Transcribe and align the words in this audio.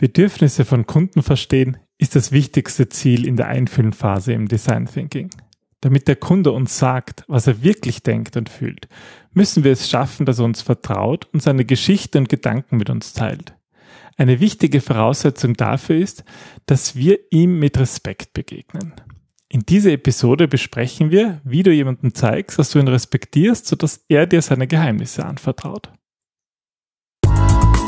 Bedürfnisse 0.00 0.64
von 0.64 0.86
Kunden 0.86 1.22
verstehen 1.22 1.76
ist 1.98 2.16
das 2.16 2.32
wichtigste 2.32 2.88
Ziel 2.88 3.26
in 3.26 3.36
der 3.36 3.48
Einfühlenphase 3.48 4.32
im 4.32 4.48
Design 4.48 4.86
Thinking. 4.86 5.28
Damit 5.82 6.08
der 6.08 6.16
Kunde 6.16 6.52
uns 6.52 6.78
sagt, 6.78 7.24
was 7.28 7.46
er 7.46 7.62
wirklich 7.62 8.02
denkt 8.02 8.34
und 8.38 8.48
fühlt, 8.48 8.88
müssen 9.34 9.62
wir 9.62 9.72
es 9.72 9.90
schaffen, 9.90 10.24
dass 10.24 10.38
er 10.38 10.46
uns 10.46 10.62
vertraut 10.62 11.28
und 11.34 11.42
seine 11.42 11.66
Geschichte 11.66 12.16
und 12.16 12.30
Gedanken 12.30 12.78
mit 12.78 12.88
uns 12.88 13.12
teilt. 13.12 13.52
Eine 14.16 14.40
wichtige 14.40 14.80
Voraussetzung 14.80 15.52
dafür 15.52 15.98
ist, 15.98 16.24
dass 16.64 16.96
wir 16.96 17.18
ihm 17.30 17.58
mit 17.58 17.78
Respekt 17.78 18.32
begegnen. 18.32 18.94
In 19.50 19.66
dieser 19.68 19.92
Episode 19.92 20.48
besprechen 20.48 21.10
wir, 21.10 21.42
wie 21.44 21.62
du 21.62 21.72
jemandem 21.72 22.14
zeigst, 22.14 22.58
dass 22.58 22.70
du 22.70 22.78
ihn 22.78 22.88
respektierst, 22.88 23.66
sodass 23.66 24.02
er 24.08 24.26
dir 24.26 24.40
seine 24.40 24.66
Geheimnisse 24.66 25.26
anvertraut. 25.26 25.92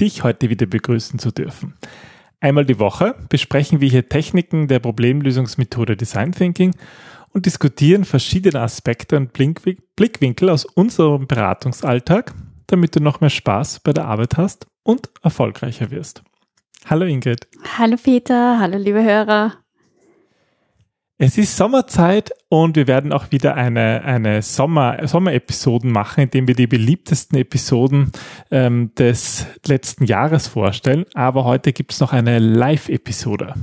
dich 0.00 0.24
heute 0.24 0.50
wieder 0.50 0.66
begrüßen 0.66 1.18
zu 1.18 1.30
dürfen. 1.30 1.74
Einmal 2.40 2.64
die 2.64 2.78
Woche 2.78 3.16
besprechen 3.28 3.80
wir 3.80 3.88
hier 3.88 4.08
Techniken 4.08 4.68
der 4.68 4.78
Problemlösungsmethode 4.78 5.96
Design 5.96 6.32
Thinking 6.32 6.74
und 7.32 7.46
diskutieren 7.46 8.04
verschiedene 8.04 8.60
Aspekte 8.60 9.16
und 9.16 9.32
Blickwinkel 9.32 10.50
aus 10.50 10.64
unserem 10.64 11.26
Beratungsalltag, 11.26 12.34
damit 12.68 12.94
du 12.94 13.00
noch 13.00 13.20
mehr 13.20 13.30
Spaß 13.30 13.80
bei 13.80 13.92
der 13.92 14.06
Arbeit 14.06 14.36
hast 14.36 14.66
und 14.84 15.10
erfolgreicher 15.22 15.90
wirst. 15.90 16.22
Hallo 16.86 17.04
Ingrid. 17.04 17.48
Hallo 17.76 17.96
Peter, 18.02 18.58
hallo 18.60 18.78
liebe 18.78 19.02
Hörer. 19.02 19.54
Es 21.18 21.36
ist 21.36 21.56
Sommerzeit 21.56 22.30
und 22.48 22.76
wir 22.76 22.86
werden 22.86 23.12
auch 23.12 23.30
wieder 23.30 23.54
eine, 23.54 24.02
eine 24.04 24.42
Sommer, 24.42 25.06
Sommer-Episoden 25.06 25.92
machen, 25.92 26.22
indem 26.22 26.48
wir 26.48 26.54
die 26.54 26.66
beliebtesten 26.66 27.38
Episoden 27.38 28.10
ähm, 28.50 28.94
des 28.94 29.46
letzten 29.66 30.04
Jahres 30.04 30.48
vorstellen. 30.48 31.04
Aber 31.14 31.44
heute 31.44 31.72
gibt 31.72 31.92
es 31.92 32.00
noch 32.00 32.12
eine 32.12 32.38
Live-Episode 32.38 33.54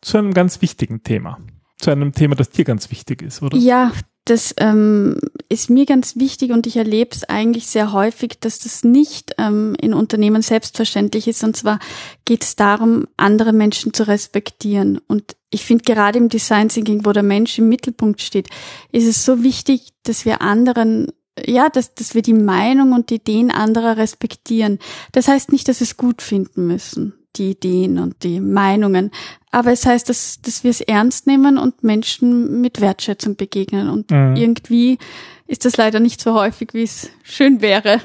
zu 0.00 0.18
einem 0.18 0.34
ganz 0.34 0.62
wichtigen 0.62 1.02
Thema. 1.02 1.38
Zu 1.78 1.90
einem 1.90 2.12
Thema, 2.12 2.36
das 2.36 2.50
dir 2.50 2.64
ganz 2.64 2.90
wichtig 2.90 3.22
ist, 3.22 3.42
oder? 3.42 3.56
Ja, 3.56 3.92
das 4.24 4.54
ähm, 4.58 5.18
ist 5.48 5.68
mir 5.68 5.84
ganz 5.84 6.16
wichtig 6.16 6.50
und 6.50 6.66
ich 6.66 6.76
erlebe 6.76 7.10
es 7.14 7.24
eigentlich 7.24 7.66
sehr 7.66 7.92
häufig, 7.92 8.38
dass 8.40 8.58
das 8.58 8.82
nicht 8.82 9.34
ähm, 9.38 9.76
in 9.78 9.92
Unternehmen 9.92 10.40
selbstverständlich 10.40 11.28
ist. 11.28 11.44
Und 11.44 11.56
zwar 11.56 11.78
geht 12.24 12.42
es 12.42 12.56
darum, 12.56 13.06
andere 13.18 13.52
Menschen 13.52 13.92
zu 13.92 14.06
respektieren. 14.06 14.98
Und 15.08 15.36
ich 15.50 15.64
finde 15.64 15.84
gerade 15.84 16.18
im 16.18 16.30
Design 16.30 16.70
Thinking, 16.70 17.04
wo 17.04 17.12
der 17.12 17.22
Mensch 17.22 17.58
im 17.58 17.68
Mittelpunkt 17.68 18.22
steht, 18.22 18.48
ist 18.92 19.06
es 19.06 19.24
so 19.24 19.42
wichtig, 19.42 19.92
dass 20.04 20.24
wir 20.24 20.40
anderen 20.40 21.12
ja, 21.44 21.68
dass, 21.68 21.96
dass 21.96 22.14
wir 22.14 22.22
die 22.22 22.32
Meinung 22.32 22.92
und 22.92 23.10
Ideen 23.10 23.50
anderer 23.50 23.96
respektieren. 23.96 24.78
Das 25.10 25.26
heißt 25.26 25.50
nicht, 25.50 25.66
dass 25.66 25.80
wir 25.80 25.84
es 25.84 25.96
gut 25.96 26.22
finden 26.22 26.68
müssen 26.68 27.23
die 27.36 27.50
Ideen 27.50 27.98
und 27.98 28.22
die 28.22 28.40
Meinungen. 28.40 29.10
Aber 29.50 29.72
es 29.72 29.86
heißt, 29.86 30.08
dass, 30.08 30.40
dass 30.42 30.64
wir 30.64 30.70
es 30.70 30.80
ernst 30.80 31.26
nehmen 31.26 31.58
und 31.58 31.84
Menschen 31.84 32.60
mit 32.60 32.80
Wertschätzung 32.80 33.36
begegnen. 33.36 33.88
Und 33.88 34.10
mhm. 34.10 34.36
irgendwie 34.36 34.98
ist 35.46 35.64
das 35.64 35.76
leider 35.76 36.00
nicht 36.00 36.20
so 36.20 36.34
häufig, 36.34 36.74
wie 36.74 36.82
es 36.82 37.10
schön 37.22 37.60
wäre. 37.60 38.00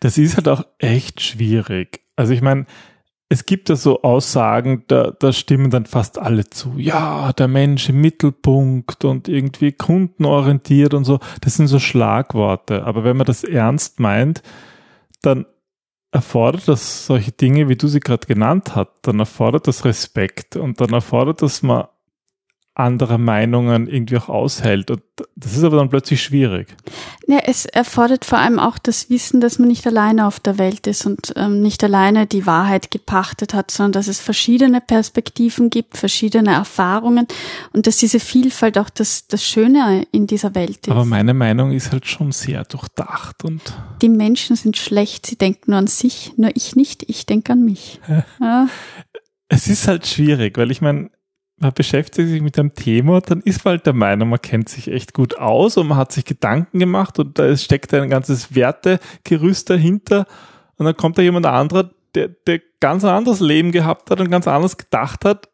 Das 0.00 0.18
ist 0.18 0.36
halt 0.36 0.48
auch 0.48 0.64
echt 0.78 1.20
schwierig. 1.20 2.00
Also 2.16 2.32
ich 2.32 2.42
meine, 2.42 2.66
es 3.28 3.46
gibt 3.46 3.68
ja 3.68 3.76
so 3.76 4.02
Aussagen, 4.02 4.84
da, 4.86 5.10
da 5.10 5.32
stimmen 5.32 5.70
dann 5.70 5.86
fast 5.86 6.18
alle 6.18 6.48
zu. 6.50 6.74
Ja, 6.76 7.32
der 7.32 7.48
Mensch 7.48 7.88
im 7.88 8.00
Mittelpunkt 8.00 9.04
und 9.04 9.28
irgendwie 9.28 9.72
kundenorientiert 9.72 10.94
und 10.94 11.04
so. 11.04 11.18
Das 11.40 11.54
sind 11.54 11.66
so 11.66 11.78
Schlagworte. 11.78 12.84
Aber 12.84 13.02
wenn 13.02 13.16
man 13.16 13.26
das 13.26 13.42
ernst 13.42 13.98
meint, 13.98 14.42
dann 15.22 15.46
erfordert 16.14 16.68
das 16.68 17.06
solche 17.06 17.32
Dinge, 17.32 17.68
wie 17.68 17.76
du 17.76 17.88
sie 17.88 17.98
gerade 17.98 18.26
genannt 18.26 18.76
hast, 18.76 18.88
dann 19.02 19.18
erfordert 19.18 19.66
das 19.66 19.84
Respekt 19.84 20.54
und 20.54 20.80
dann 20.80 20.90
erfordert 20.90 21.42
das 21.42 21.62
man 21.62 21.88
andere 22.74 23.18
Meinungen 23.18 23.86
irgendwie 23.86 24.16
auch 24.16 24.28
aushält. 24.28 24.90
Und 24.90 25.02
das 25.36 25.56
ist 25.56 25.62
aber 25.62 25.76
dann 25.76 25.90
plötzlich 25.90 26.20
schwierig. 26.20 26.74
Ja, 27.28 27.38
es 27.44 27.66
erfordert 27.66 28.24
vor 28.24 28.38
allem 28.38 28.58
auch 28.58 28.78
das 28.78 29.10
Wissen, 29.10 29.40
dass 29.40 29.60
man 29.60 29.68
nicht 29.68 29.86
alleine 29.86 30.26
auf 30.26 30.40
der 30.40 30.58
Welt 30.58 30.88
ist 30.88 31.06
und 31.06 31.32
ähm, 31.36 31.62
nicht 31.62 31.84
alleine 31.84 32.26
die 32.26 32.46
Wahrheit 32.46 32.90
gepachtet 32.90 33.54
hat, 33.54 33.70
sondern 33.70 33.92
dass 33.92 34.08
es 34.08 34.18
verschiedene 34.18 34.80
Perspektiven 34.80 35.70
gibt, 35.70 35.96
verschiedene 35.96 36.52
Erfahrungen 36.52 37.28
und 37.72 37.86
dass 37.86 37.98
diese 37.98 38.18
Vielfalt 38.18 38.76
auch 38.76 38.90
das, 38.90 39.28
das 39.28 39.44
Schöne 39.44 40.04
in 40.10 40.26
dieser 40.26 40.56
Welt 40.56 40.88
ist. 40.88 40.90
Aber 40.90 41.04
meine 41.04 41.32
Meinung 41.32 41.70
ist 41.70 41.92
halt 41.92 42.06
schon 42.06 42.32
sehr 42.32 42.64
durchdacht 42.64 43.44
und. 43.44 43.62
Die 44.02 44.08
Menschen 44.08 44.56
sind 44.56 44.76
schlecht, 44.76 45.26
sie 45.26 45.36
denken 45.36 45.70
nur 45.70 45.78
an 45.78 45.86
sich, 45.86 46.32
nur 46.36 46.50
ich 46.56 46.74
nicht, 46.74 47.08
ich 47.08 47.24
denke 47.24 47.52
an 47.52 47.64
mich. 47.64 48.00
ja. 48.40 48.66
Es 49.48 49.68
ist 49.68 49.86
halt 49.86 50.06
schwierig, 50.06 50.58
weil 50.58 50.72
ich 50.72 50.80
meine, 50.80 51.10
man 51.56 51.72
beschäftigt 51.72 52.28
sich 52.28 52.42
mit 52.42 52.58
einem 52.58 52.74
Thema, 52.74 53.20
dann 53.20 53.40
ist 53.40 53.64
man 53.64 53.72
halt 53.72 53.86
der 53.86 53.92
Meinung, 53.92 54.28
man 54.28 54.42
kennt 54.42 54.68
sich 54.68 54.88
echt 54.88 55.14
gut 55.14 55.38
aus 55.38 55.76
und 55.76 55.86
man 55.86 55.98
hat 55.98 56.12
sich 56.12 56.24
Gedanken 56.24 56.78
gemacht 56.78 57.18
und 57.18 57.38
da 57.38 57.56
steckt 57.56 57.94
ein 57.94 58.10
ganzes 58.10 58.54
Wertegerüst 58.54 59.70
dahinter. 59.70 60.26
Und 60.76 60.86
dann 60.86 60.96
kommt 60.96 61.16
da 61.16 61.22
jemand 61.22 61.46
anderer, 61.46 61.90
der, 62.14 62.28
der 62.28 62.60
ganz 62.80 63.04
ein 63.04 63.10
anderes 63.10 63.40
Leben 63.40 63.70
gehabt 63.70 64.10
hat 64.10 64.20
und 64.20 64.30
ganz 64.30 64.48
anders 64.48 64.76
gedacht 64.76 65.24
hat 65.24 65.48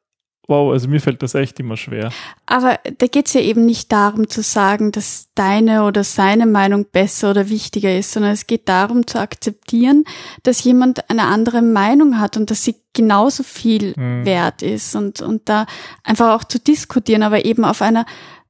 wow, 0.48 0.72
also 0.72 0.88
mir 0.88 1.00
fällt 1.00 1.22
das 1.22 1.34
echt 1.34 1.60
immer 1.60 1.76
schwer. 1.76 2.10
Aber 2.46 2.78
da 2.98 3.06
geht's 3.06 3.32
ja 3.34 3.40
eben 3.40 3.64
nicht 3.64 3.92
darum 3.92 4.28
zu 4.28 4.42
sagen, 4.42 4.92
dass 4.92 5.28
deine 5.34 5.84
oder 5.84 6.04
seine 6.04 6.46
Meinung 6.46 6.86
besser 6.90 7.30
oder 7.30 7.48
wichtiger 7.48 7.96
ist, 7.96 8.12
sondern 8.12 8.32
es 8.32 8.46
geht 8.46 8.68
darum 8.68 9.06
zu 9.06 9.20
akzeptieren, 9.20 10.04
dass 10.42 10.64
jemand 10.64 11.08
eine 11.08 11.24
andere 11.24 11.62
Meinung 11.62 12.18
hat 12.18 12.36
und 12.36 12.50
dass 12.50 12.64
sie 12.64 12.76
genauso 12.92 13.44
viel 13.44 13.94
hm. 13.94 14.24
wert 14.24 14.62
ist 14.62 14.96
und, 14.96 15.22
und 15.22 15.48
da 15.48 15.66
einfach 16.02 16.34
auch 16.34 16.44
zu 16.44 16.58
diskutieren, 16.58 17.22
aber 17.22 17.44
eben 17.44 17.64
auf 17.64 17.82
einer 17.82 18.04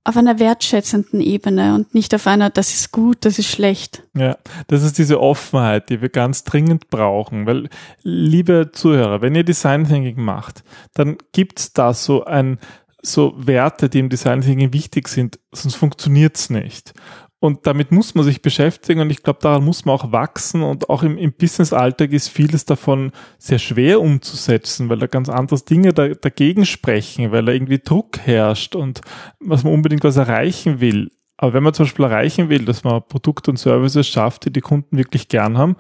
auf 0.05 0.17
einer 0.17 0.39
wertschätzenden 0.39 1.21
Ebene 1.21 1.75
und 1.75 1.95
nicht 1.95 2.15
auf 2.15 2.27
einer, 2.27 2.49
das 2.51 2.73
ist 2.73 2.91
gut, 2.91 3.19
das 3.25 3.39
ist 3.39 3.49
schlecht. 3.49 4.03
Ja, 4.17 4.39
das 4.67 4.83
ist 4.83 4.99
diese 4.99 5.21
Offenheit, 5.21 5.91
die 5.91 6.01
wir 6.01 6.09
ganz 6.09 6.45
dringend 6.45 6.89
brauchen, 6.89 7.47
weil, 7.47 7.69
liebe 8.03 8.71
Zuhörer, 8.73 9.21
wenn 9.21 9.35
ihr 9.35 9.45
Design 9.45 9.87
Thinking 9.87 10.23
macht, 10.23 10.65
dann 10.95 11.19
gibt's 11.33 11.73
da 11.75 11.93
so 11.93 12.25
ein, 12.25 12.59
so 13.03 13.35
Werte, 13.37 13.89
die 13.89 13.99
im 13.99 14.09
Design 14.09 14.41
Thinking 14.41 14.73
wichtig 14.73 15.09
sind, 15.09 15.39
sonst 15.53 15.75
funktioniert's 15.75 16.49
nicht. 16.49 16.95
Und 17.43 17.67
damit 17.67 17.91
muss 17.91 18.15
man 18.15 18.25
sich 18.25 18.43
beschäftigen 18.43 19.01
und 19.01 19.09
ich 19.09 19.23
glaube, 19.23 19.39
daran 19.41 19.65
muss 19.65 19.87
man 19.87 19.95
auch 19.95 20.13
wachsen 20.13 20.63
und 20.63 20.91
auch 20.91 21.03
im, 21.03 21.17
im 21.17 21.33
Business-Alltag 21.33 22.13
ist 22.13 22.29
vieles 22.29 22.67
davon 22.67 23.13
sehr 23.39 23.59
schwer 23.59 24.03
umzusetzen, 24.03 24.91
weil 24.91 24.99
da 24.99 25.07
ganz 25.07 25.31
andere 25.31 25.59
Dinge 25.59 25.95
da, 25.95 26.09
dagegen 26.09 26.67
sprechen, 26.67 27.33
weil 27.33 27.47
da 27.47 27.53
irgendwie 27.53 27.79
Druck 27.79 28.19
herrscht 28.19 28.77
und 28.77 29.01
was 29.41 29.65
man 29.65 29.73
unbedingt 29.73 30.05
was 30.05 30.19
erreichen 30.19 30.81
will. 30.81 31.11
Aber 31.39 31.55
wenn 31.55 31.63
man 31.63 31.73
zum 31.73 31.87
Beispiel 31.87 32.05
erreichen 32.05 32.51
will, 32.51 32.67
dass 32.67 32.85
man 32.85 33.03
Produkte 33.09 33.51
und 33.51 33.57
Services 33.57 34.07
schafft, 34.07 34.45
die 34.45 34.53
die 34.53 34.61
Kunden 34.61 34.99
wirklich 34.99 35.29
gern 35.29 35.57
haben, 35.57 35.77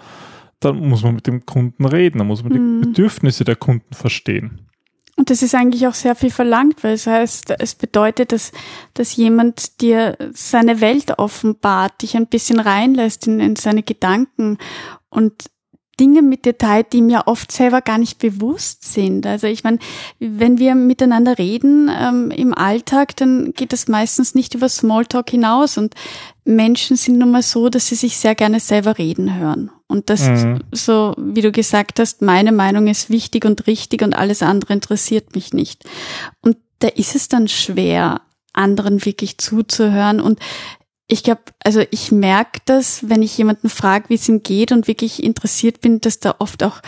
dann 0.60 0.76
muss 0.76 1.02
man 1.02 1.14
mit 1.14 1.26
dem 1.26 1.44
Kunden 1.44 1.84
reden, 1.84 2.18
dann 2.18 2.26
muss 2.26 2.42
man 2.42 2.54
die 2.54 2.58
mhm. 2.58 2.80
Bedürfnisse 2.80 3.44
der 3.44 3.56
Kunden 3.56 3.92
verstehen. 3.92 4.69
Und 5.20 5.28
das 5.28 5.42
ist 5.42 5.54
eigentlich 5.54 5.86
auch 5.86 5.92
sehr 5.92 6.14
viel 6.14 6.30
verlangt, 6.30 6.82
weil 6.82 6.94
es 6.94 7.06
heißt, 7.06 7.50
es 7.58 7.74
bedeutet, 7.74 8.32
dass, 8.32 8.52
dass 8.94 9.16
jemand 9.16 9.82
dir 9.82 10.16
seine 10.32 10.80
Welt 10.80 11.18
offenbart, 11.18 12.00
dich 12.00 12.16
ein 12.16 12.26
bisschen 12.26 12.58
reinlässt 12.58 13.26
in, 13.26 13.38
in 13.38 13.54
seine 13.54 13.82
Gedanken 13.82 14.56
und 15.10 15.50
Dinge 16.00 16.22
mit 16.22 16.46
Detail, 16.46 16.84
die 16.84 17.02
mir 17.02 17.24
oft 17.26 17.52
selber 17.52 17.82
gar 17.82 17.98
nicht 17.98 18.18
bewusst 18.18 18.94
sind. 18.94 19.26
Also 19.26 19.46
ich 19.46 19.62
meine, 19.62 19.78
wenn 20.20 20.56
wir 20.56 20.74
miteinander 20.74 21.36
reden 21.36 21.90
ähm, 21.94 22.30
im 22.30 22.54
Alltag, 22.54 23.14
dann 23.16 23.52
geht 23.52 23.74
das 23.74 23.88
meistens 23.88 24.34
nicht 24.34 24.54
über 24.54 24.70
Smalltalk 24.70 25.28
hinaus 25.28 25.76
und 25.76 25.92
Menschen 26.46 26.96
sind 26.96 27.18
nun 27.18 27.30
mal 27.30 27.42
so, 27.42 27.68
dass 27.68 27.88
sie 27.88 27.94
sich 27.94 28.16
sehr 28.16 28.34
gerne 28.34 28.58
selber 28.58 28.96
reden 28.96 29.34
hören. 29.38 29.70
Und 29.90 30.08
das, 30.08 30.22
mhm. 30.22 30.60
so 30.72 31.14
wie 31.18 31.42
du 31.42 31.52
gesagt 31.52 31.98
hast, 31.98 32.22
meine 32.22 32.52
Meinung 32.52 32.86
ist 32.86 33.10
wichtig 33.10 33.44
und 33.44 33.66
richtig 33.66 34.02
und 34.02 34.14
alles 34.14 34.42
andere 34.42 34.72
interessiert 34.72 35.34
mich 35.34 35.52
nicht. 35.52 35.84
Und 36.40 36.56
da 36.78 36.88
ist 36.88 37.14
es 37.14 37.28
dann 37.28 37.48
schwer, 37.48 38.22
anderen 38.52 39.04
wirklich 39.04 39.38
zuzuhören 39.38 40.20
und 40.20 40.40
ich 41.10 41.24
glaube, 41.24 41.42
also 41.64 41.82
ich 41.90 42.12
merke 42.12 42.60
das, 42.64 43.08
wenn 43.08 43.22
ich 43.22 43.36
jemanden 43.36 43.68
frage, 43.68 44.08
wie 44.08 44.14
es 44.14 44.28
ihm 44.28 44.42
geht 44.42 44.70
und 44.70 44.86
wirklich 44.86 45.22
interessiert 45.22 45.80
bin, 45.80 46.00
dass 46.00 46.20
da 46.20 46.36
oft 46.38 46.62
auch 46.62 46.80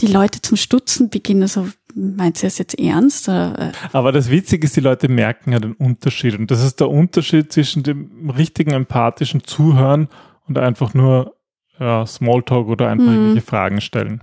die 0.00 0.06
Leute 0.06 0.40
zum 0.40 0.56
Stutzen 0.56 1.10
beginnen. 1.10 1.46
So, 1.46 1.68
meint 1.94 2.38
sie 2.38 2.46
das 2.46 2.58
jetzt 2.58 2.78
ernst? 2.78 3.28
Oder? 3.28 3.72
äh, 3.72 3.72
Aber 3.92 4.12
das 4.12 4.30
Witzige 4.30 4.66
ist, 4.66 4.76
die 4.76 4.80
Leute 4.80 5.08
merken 5.08 5.52
ja 5.52 5.58
den 5.58 5.74
Unterschied. 5.74 6.38
Und 6.38 6.50
das 6.50 6.64
ist 6.64 6.80
der 6.80 6.88
Unterschied 6.88 7.52
zwischen 7.52 7.82
dem 7.82 8.30
richtigen 8.30 8.72
empathischen 8.72 9.44
Zuhören 9.44 10.08
und 10.48 10.58
einfach 10.58 10.94
nur 10.94 11.35
ja, 11.78 12.06
Smalltalk 12.06 12.68
oder 12.68 12.88
einfach 12.88 13.06
Mhm. 13.06 13.12
irgendwelche 13.12 13.46
Fragen 13.46 13.80
stellen. 13.80 14.22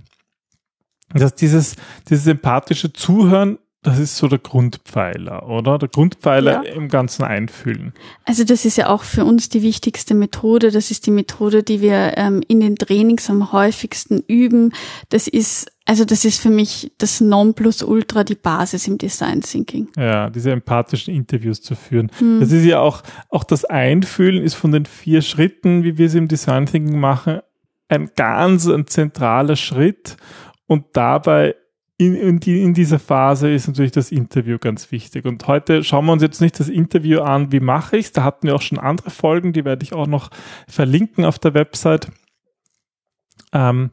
Das 1.12 1.34
dieses, 1.34 1.76
dieses 2.08 2.26
empathische 2.26 2.92
Zuhören, 2.92 3.58
das 3.84 3.98
ist 3.98 4.16
so 4.16 4.26
der 4.28 4.38
Grundpfeiler, 4.38 5.46
oder? 5.48 5.78
Der 5.78 5.88
Grundpfeiler 5.88 6.64
Ja. 6.64 6.72
im 6.72 6.88
ganzen 6.88 7.22
Einfühlen. 7.22 7.92
Also 8.24 8.42
das 8.44 8.64
ist 8.64 8.76
ja 8.78 8.88
auch 8.88 9.02
für 9.04 9.24
uns 9.24 9.50
die 9.50 9.62
wichtigste 9.62 10.14
Methode. 10.14 10.70
Das 10.70 10.90
ist 10.90 11.06
die 11.06 11.10
Methode, 11.10 11.62
die 11.62 11.80
wir 11.80 12.14
ähm, 12.16 12.42
in 12.48 12.60
den 12.60 12.76
Trainings 12.76 13.28
am 13.30 13.52
häufigsten 13.52 14.24
üben. 14.26 14.72
Das 15.10 15.28
ist, 15.28 15.70
also 15.84 16.04
das 16.04 16.24
ist 16.24 16.40
für 16.40 16.48
mich 16.50 16.92
das 16.98 17.20
Nonplusultra, 17.20 18.24
die 18.24 18.34
Basis 18.34 18.88
im 18.88 18.98
Design 18.98 19.42
Thinking. 19.42 19.88
Ja, 19.96 20.30
diese 20.30 20.50
empathischen 20.50 21.14
Interviews 21.14 21.60
zu 21.60 21.74
führen. 21.74 22.10
Das 22.40 22.50
ist 22.52 22.64
ja 22.64 22.80
auch, 22.80 23.02
auch 23.28 23.44
das 23.44 23.64
Einfühlen 23.64 24.42
ist 24.42 24.54
von 24.54 24.72
den 24.72 24.86
vier 24.86 25.20
Schritten, 25.22 25.84
wie 25.84 25.98
wir 25.98 26.06
es 26.06 26.14
im 26.14 26.26
Design 26.28 26.66
Thinking 26.66 26.98
machen, 26.98 27.40
ein 27.88 28.10
ganz 28.16 28.66
ein 28.66 28.86
zentraler 28.86 29.56
Schritt. 29.56 30.16
Und 30.66 30.86
dabei 30.94 31.54
in, 31.96 32.14
in, 32.16 32.38
in 32.40 32.74
dieser 32.74 32.98
Phase 32.98 33.50
ist 33.52 33.68
natürlich 33.68 33.92
das 33.92 34.10
Interview 34.10 34.58
ganz 34.58 34.90
wichtig. 34.90 35.26
Und 35.26 35.46
heute 35.46 35.84
schauen 35.84 36.06
wir 36.06 36.12
uns 36.12 36.22
jetzt 36.22 36.40
nicht 36.40 36.58
das 36.58 36.68
Interview 36.68 37.20
an, 37.20 37.52
wie 37.52 37.60
mache 37.60 37.96
ich 37.96 38.06
es. 38.06 38.12
Da 38.12 38.24
hatten 38.24 38.46
wir 38.46 38.54
auch 38.56 38.62
schon 38.62 38.78
andere 38.78 39.10
Folgen, 39.10 39.52
die 39.52 39.64
werde 39.64 39.84
ich 39.84 39.92
auch 39.92 40.08
noch 40.08 40.30
verlinken 40.68 41.24
auf 41.24 41.38
der 41.38 41.54
Website. 41.54 42.10
Ähm, 43.52 43.90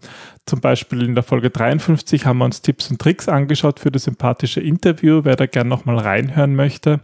zum 0.48 0.60
Beispiel 0.60 1.04
in 1.04 1.14
der 1.14 1.24
Folge 1.24 1.52
53 1.52 2.26
haben 2.26 2.40
wir 2.40 2.46
uns 2.46 2.64
Tipps 2.64 2.90
und 2.90 3.00
Tricks 3.00 3.30
angeschaut 3.30 3.80
für 3.80 3.92
das 3.92 4.06
sympathische 4.06 4.60
Interview, 4.60 5.22
wer 5.24 5.36
da 5.36 5.46
gern 5.46 5.68
nochmal 5.68 6.00
reinhören 6.00 6.56
möchte. 6.56 7.02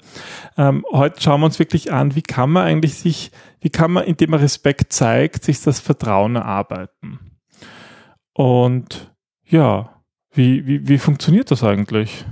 Ähm, 0.57 0.83
heute 0.91 1.21
schauen 1.21 1.41
wir 1.41 1.45
uns 1.45 1.59
wirklich 1.59 1.93
an, 1.93 2.15
wie 2.15 2.23
kann 2.23 2.50
man 2.50 2.65
eigentlich 2.65 2.95
sich, 2.95 3.31
wie 3.61 3.69
kann 3.69 3.91
man, 3.91 4.05
indem 4.05 4.31
man 4.31 4.39
Respekt 4.39 4.91
zeigt, 4.91 5.43
sich 5.43 5.61
das 5.61 5.79
Vertrauen 5.79 6.35
erarbeiten. 6.35 7.19
Und 8.33 9.13
ja, 9.45 9.96
wie, 10.38 10.66
wie, 10.66 10.88
wie 10.88 10.98
funktioniert 10.98 11.51
das 11.51 11.63
eigentlich? 11.63 12.25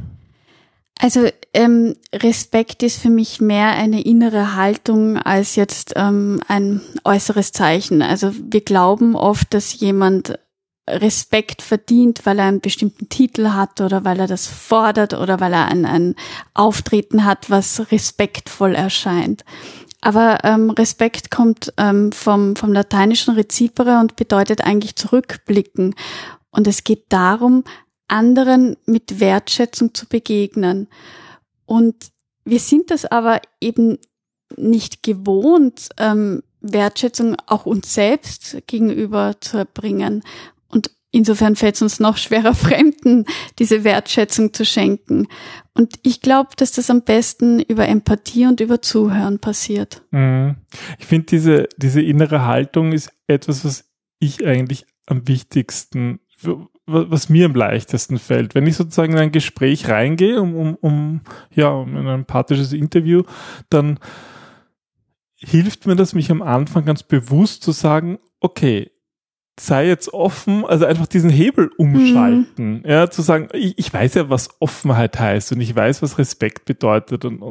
Also 1.00 1.28
ähm, 1.54 1.96
Respekt 2.14 2.82
ist 2.82 3.02
für 3.02 3.10
mich 3.10 3.42
mehr 3.42 3.72
eine 3.72 4.02
innere 4.02 4.56
Haltung 4.56 5.18
als 5.18 5.56
jetzt 5.56 5.94
ähm, 5.96 6.40
ein 6.48 6.82
äußeres 7.04 7.52
Zeichen. 7.52 8.02
Also 8.02 8.32
wir 8.34 8.62
glauben 8.62 9.16
oft, 9.16 9.54
dass 9.54 9.78
jemand 9.80 10.40
Respekt 10.88 11.62
verdient, 11.62 12.26
weil 12.26 12.40
er 12.40 12.46
einen 12.46 12.62
bestimmten 12.62 13.10
Titel 13.10 13.50
hat 13.50 13.82
oder 13.82 14.06
weil 14.06 14.20
er 14.20 14.28
das 14.28 14.48
fordert 14.48 15.14
oder 15.14 15.40
weil 15.40 15.52
er 15.52 15.66
ein, 15.66 15.86
ein 15.86 16.16
Auftreten 16.54 17.26
hat, 17.26 17.50
was 17.50 17.92
respektvoll 17.92 18.76
erscheint. 18.76 19.44
Aber 20.02 20.44
ähm, 20.44 20.70
Respekt 20.70 21.32
kommt 21.32 21.74
ähm, 21.78 22.12
vom, 22.12 22.56
vom 22.56 22.72
lateinischen 22.72 23.34
Recipere 23.34 24.00
und 24.00 24.16
bedeutet 24.16 24.62
eigentlich 24.62 24.96
zurückblicken. 24.96 25.96
Und 26.52 26.68
es 26.68 26.84
geht 26.84 27.06
darum, 27.10 27.64
anderen 28.08 28.78
mit 28.86 29.20
Wertschätzung 29.20 29.94
zu 29.94 30.08
begegnen. 30.08 30.88
Und 31.66 32.12
wir 32.44 32.60
sind 32.60 32.92
das 32.92 33.06
aber 33.06 33.42
eben 33.60 33.98
nicht 34.56 35.04
gewohnt, 35.04 35.90
ähm, 35.98 36.44
Wertschätzung 36.62 37.36
auch 37.48 37.66
uns 37.66 37.94
selbst 37.94 38.58
gegenüber 38.68 39.36
zu 39.40 39.58
erbringen. 39.58 40.24
Und 40.68 40.92
insofern 41.12 41.56
fällt 41.56 41.76
es 41.76 41.82
uns 41.82 42.00
noch 42.00 42.18
schwerer, 42.18 42.54
Fremden 42.56 43.26
diese 43.60 43.84
Wertschätzung 43.84 44.54
zu 44.54 44.66
schenken. 44.66 45.28
Und 45.74 45.96
ich 46.04 46.22
glaube, 46.22 46.50
dass 46.58 46.72
das 46.72 46.90
am 46.90 47.04
besten 47.04 47.60
über 47.60 47.88
Empathie 47.88 48.46
und 48.46 48.62
über 48.62 48.82
Zuhören 48.82 49.40
passiert. 49.40 50.04
Mhm. 50.12 50.56
Ich 51.00 51.06
finde, 51.06 51.26
diese, 51.26 51.70
diese 51.78 52.02
innere 52.02 52.46
Haltung 52.46 52.94
ist 52.94 53.12
etwas, 53.28 53.66
was 53.66 53.86
ich 54.20 54.46
eigentlich 54.46 54.86
am 55.06 55.28
wichtigsten, 55.28 56.20
was 56.86 57.30
mir 57.30 57.46
am 57.46 57.56
leichtesten 57.56 58.20
fällt. 58.20 58.54
Wenn 58.56 58.68
ich 58.68 58.76
sozusagen 58.76 59.14
in 59.14 59.20
ein 59.20 59.32
Gespräch 59.32 59.90
reingehe, 59.90 60.42
um, 60.42 60.56
um, 60.56 60.76
um 60.76 61.22
ja, 61.54 61.70
um 61.70 61.96
ein 61.96 62.08
empathisches 62.08 62.74
Interview, 62.74 63.24
dann 63.70 64.00
hilft 65.36 65.86
mir 65.86 65.96
das, 65.96 66.14
mich 66.14 66.32
am 66.32 66.42
Anfang 66.42 66.86
ganz 66.86 67.04
bewusst 67.04 67.64
zu 67.64 67.72
sagen, 67.72 68.20
okay, 68.40 68.92
sei 69.60 69.88
jetzt 69.88 70.14
offen, 70.14 70.66
also 70.66 70.86
einfach 70.86 71.08
diesen 71.08 71.30
Hebel 71.30 71.72
umschalten, 71.78 72.84
ja, 72.86 73.10
zu 73.10 73.22
sagen, 73.22 73.48
ich, 73.54 73.78
ich 73.78 73.94
weiß 73.94 74.16
ja, 74.16 74.30
was 74.30 74.50
Offenheit 74.60 75.20
heißt 75.20 75.54
und 75.54 75.62
ich 75.62 75.76
weiß, 75.76 76.02
was 76.02 76.18
Respekt 76.18 76.66
bedeutet 76.66 77.26
und 77.26 77.42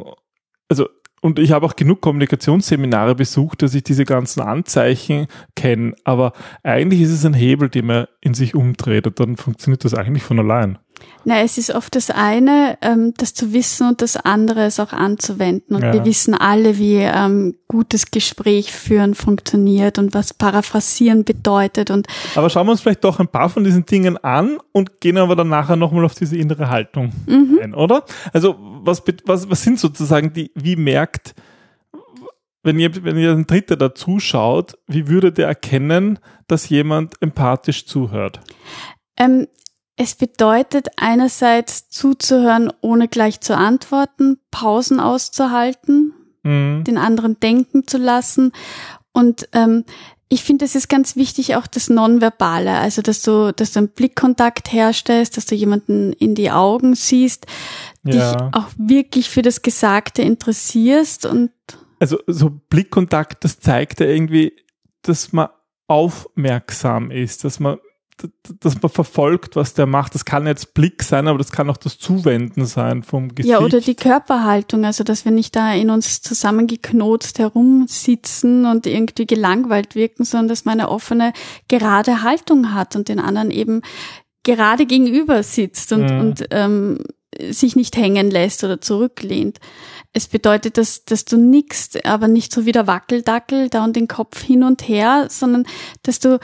also 0.68 0.88
und 1.24 1.38
ich 1.38 1.52
habe 1.52 1.64
auch 1.64 1.74
genug 1.74 2.02
Kommunikationsseminare 2.02 3.14
besucht, 3.14 3.62
dass 3.62 3.74
ich 3.74 3.82
diese 3.82 4.04
ganzen 4.04 4.42
Anzeichen 4.42 5.26
kenne, 5.56 5.94
aber 6.04 6.34
eigentlich 6.62 7.00
ist 7.00 7.12
es 7.12 7.24
ein 7.24 7.32
Hebel, 7.32 7.70
den 7.70 7.86
man 7.86 8.06
in 8.20 8.34
sich 8.34 8.54
umdreht 8.54 9.06
und 9.06 9.18
dann 9.18 9.38
funktioniert 9.38 9.86
das 9.86 9.94
eigentlich 9.94 10.22
von 10.22 10.38
allein. 10.38 10.76
Na, 11.26 11.40
es 11.40 11.56
ist 11.56 11.74
oft 11.74 11.94
das 11.96 12.10
eine, 12.10 12.76
ähm, 12.82 13.14
das 13.16 13.32
zu 13.32 13.52
wissen 13.54 13.88
und 13.88 14.02
das 14.02 14.16
andere 14.16 14.64
es 14.66 14.78
auch 14.78 14.92
anzuwenden. 14.92 15.74
Und 15.74 15.82
Ja. 15.82 15.92
wir 15.94 16.04
wissen 16.04 16.34
alle, 16.34 16.76
wie 16.78 16.96
ähm, 16.96 17.56
gutes 17.66 18.10
Gespräch 18.10 18.72
führen 18.72 19.14
funktioniert 19.14 19.98
und 19.98 20.12
was 20.12 20.34
Paraphrasieren 20.34 21.24
bedeutet. 21.24 21.90
Und 21.90 22.06
Aber 22.34 22.50
schauen 22.50 22.66
wir 22.66 22.72
uns 22.72 22.82
vielleicht 22.82 23.04
doch 23.04 23.20
ein 23.20 23.28
paar 23.28 23.48
von 23.48 23.64
diesen 23.64 23.86
Dingen 23.86 24.18
an 24.18 24.58
und 24.72 25.00
gehen 25.00 25.16
aber 25.16 25.34
dann 25.34 25.48
nachher 25.48 25.76
nochmal 25.76 26.04
auf 26.04 26.14
diese 26.14 26.36
innere 26.36 26.68
Haltung 26.68 27.12
ein, 27.26 27.74
oder? 27.74 28.04
Also 28.34 28.56
was, 28.58 29.02
was, 29.24 29.48
was 29.48 29.62
sind 29.62 29.78
sozusagen 29.80 30.32
die, 30.34 30.50
wie 30.54 30.76
merkt, 30.76 31.34
wenn 32.62 32.78
ihr, 32.78 33.02
wenn 33.04 33.18
ihr 33.18 33.30
ein 33.32 33.46
Dritter 33.46 33.76
da 33.76 33.94
zuschaut, 33.94 34.76
wie 34.86 35.08
würde 35.08 35.32
der 35.32 35.46
erkennen, 35.48 36.18
dass 36.48 36.68
jemand 36.68 37.14
empathisch 37.20 37.86
zuhört? 37.86 38.40
ähm, 39.16 39.46
es 39.96 40.14
bedeutet 40.16 40.88
einerseits 40.96 41.88
zuzuhören, 41.88 42.72
ohne 42.80 43.08
gleich 43.08 43.40
zu 43.40 43.56
antworten, 43.56 44.38
Pausen 44.50 45.00
auszuhalten, 45.00 46.12
Mhm. 46.42 46.84
den 46.84 46.98
anderen 46.98 47.38
denken 47.40 47.86
zu 47.86 47.96
lassen. 47.98 48.52
Und 49.12 49.48
ähm, 49.52 49.84
ich 50.28 50.42
finde, 50.42 50.64
es 50.64 50.74
ist 50.74 50.88
ganz 50.88 51.16
wichtig 51.16 51.54
auch 51.54 51.66
das 51.66 51.88
Nonverbale, 51.88 52.72
also 52.72 53.02
dass 53.02 53.22
du, 53.22 53.52
dass 53.54 53.72
du 53.72 53.78
einen 53.80 53.88
Blickkontakt 53.88 54.72
herstellst, 54.72 55.36
dass 55.36 55.46
du 55.46 55.54
jemanden 55.54 56.12
in 56.12 56.34
die 56.34 56.50
Augen 56.50 56.94
siehst, 56.96 57.46
dich 58.02 58.16
Ja. 58.16 58.50
auch 58.52 58.66
wirklich 58.76 59.30
für 59.30 59.42
das 59.42 59.62
Gesagte 59.62 60.22
interessierst 60.22 61.24
und 61.26 61.50
also 62.00 62.18
so 62.26 62.50
Blickkontakt, 62.50 63.44
das 63.44 63.60
zeigt 63.60 64.00
ja 64.00 64.06
irgendwie, 64.06 64.52
dass 65.02 65.32
man 65.32 65.48
aufmerksam 65.86 67.10
ist, 67.10 67.44
dass 67.44 67.60
man 67.60 67.78
dass 68.60 68.80
man 68.80 68.90
verfolgt, 68.90 69.56
was 69.56 69.74
der 69.74 69.86
macht. 69.86 70.14
Das 70.14 70.24
kann 70.24 70.46
jetzt 70.46 70.72
Blick 70.74 71.02
sein, 71.02 71.26
aber 71.26 71.38
das 71.38 71.50
kann 71.50 71.68
auch 71.68 71.76
das 71.76 71.98
Zuwenden 71.98 72.64
sein 72.64 73.02
vom 73.02 73.34
Gesicht. 73.34 73.50
ja 73.52 73.58
oder 73.60 73.80
die 73.80 73.96
Körperhaltung, 73.96 74.84
also 74.84 75.02
dass 75.02 75.24
wir 75.24 75.32
nicht 75.32 75.56
da 75.56 75.74
in 75.74 75.90
uns 75.90 76.22
zusammengeknotst 76.22 77.38
herumsitzen 77.38 78.66
und 78.66 78.86
irgendwie 78.86 79.26
gelangweilt 79.26 79.94
wirken, 79.94 80.24
sondern 80.24 80.48
dass 80.48 80.64
man 80.64 80.78
eine 80.80 80.90
offene, 80.90 81.32
gerade 81.68 82.22
Haltung 82.22 82.72
hat 82.72 82.94
und 82.96 83.08
den 83.08 83.18
anderen 83.18 83.50
eben 83.50 83.82
gerade 84.44 84.86
gegenüber 84.86 85.42
sitzt 85.42 85.92
und, 85.92 86.10
Mhm. 86.10 86.20
und 86.20 86.44
ähm, 86.50 86.98
sich 87.50 87.74
nicht 87.74 87.96
hängen 87.96 88.30
lässt 88.30 88.62
oder 88.62 88.80
zurücklehnt. 88.80 89.58
Es 90.12 90.28
bedeutet, 90.28 90.78
dass, 90.78 91.04
dass 91.04 91.24
du 91.24 91.36
nickst, 91.36 92.04
aber 92.06 92.28
nicht 92.28 92.52
so 92.52 92.64
wie 92.64 92.70
der 92.70 92.86
Wackeldackel 92.86 93.68
da 93.70 93.82
und 93.82 93.96
den 93.96 94.06
Kopf 94.06 94.40
hin 94.40 94.62
und 94.62 94.86
her, 94.86 95.26
sondern 95.30 95.66
dass 96.04 96.20
du 96.20 96.38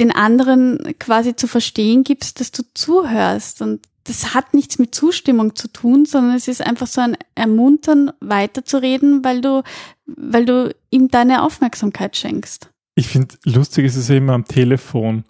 den 0.00 0.10
anderen 0.10 0.94
quasi 0.98 1.36
zu 1.36 1.46
verstehen 1.46 2.02
gibst, 2.04 2.40
dass 2.40 2.50
du 2.50 2.62
zuhörst. 2.74 3.62
Und 3.62 3.80
das 4.04 4.34
hat 4.34 4.54
nichts 4.54 4.78
mit 4.78 4.94
Zustimmung 4.94 5.54
zu 5.54 5.68
tun, 5.68 6.06
sondern 6.06 6.34
es 6.34 6.48
ist 6.48 6.62
einfach 6.66 6.86
so 6.86 7.00
ein 7.02 7.16
Ermuntern, 7.34 8.10
weiterzureden, 8.20 9.22
weil 9.24 9.40
du, 9.42 9.62
weil 10.06 10.46
du 10.46 10.74
ihm 10.90 11.08
deine 11.08 11.42
Aufmerksamkeit 11.44 12.16
schenkst. 12.16 12.70
Ich 12.94 13.08
finde, 13.08 13.36
lustig 13.44 13.84
ist 13.84 13.96
es 13.96 14.08
ja 14.08 14.16
immer 14.16 14.32
am 14.32 14.46
Telefon, 14.46 15.24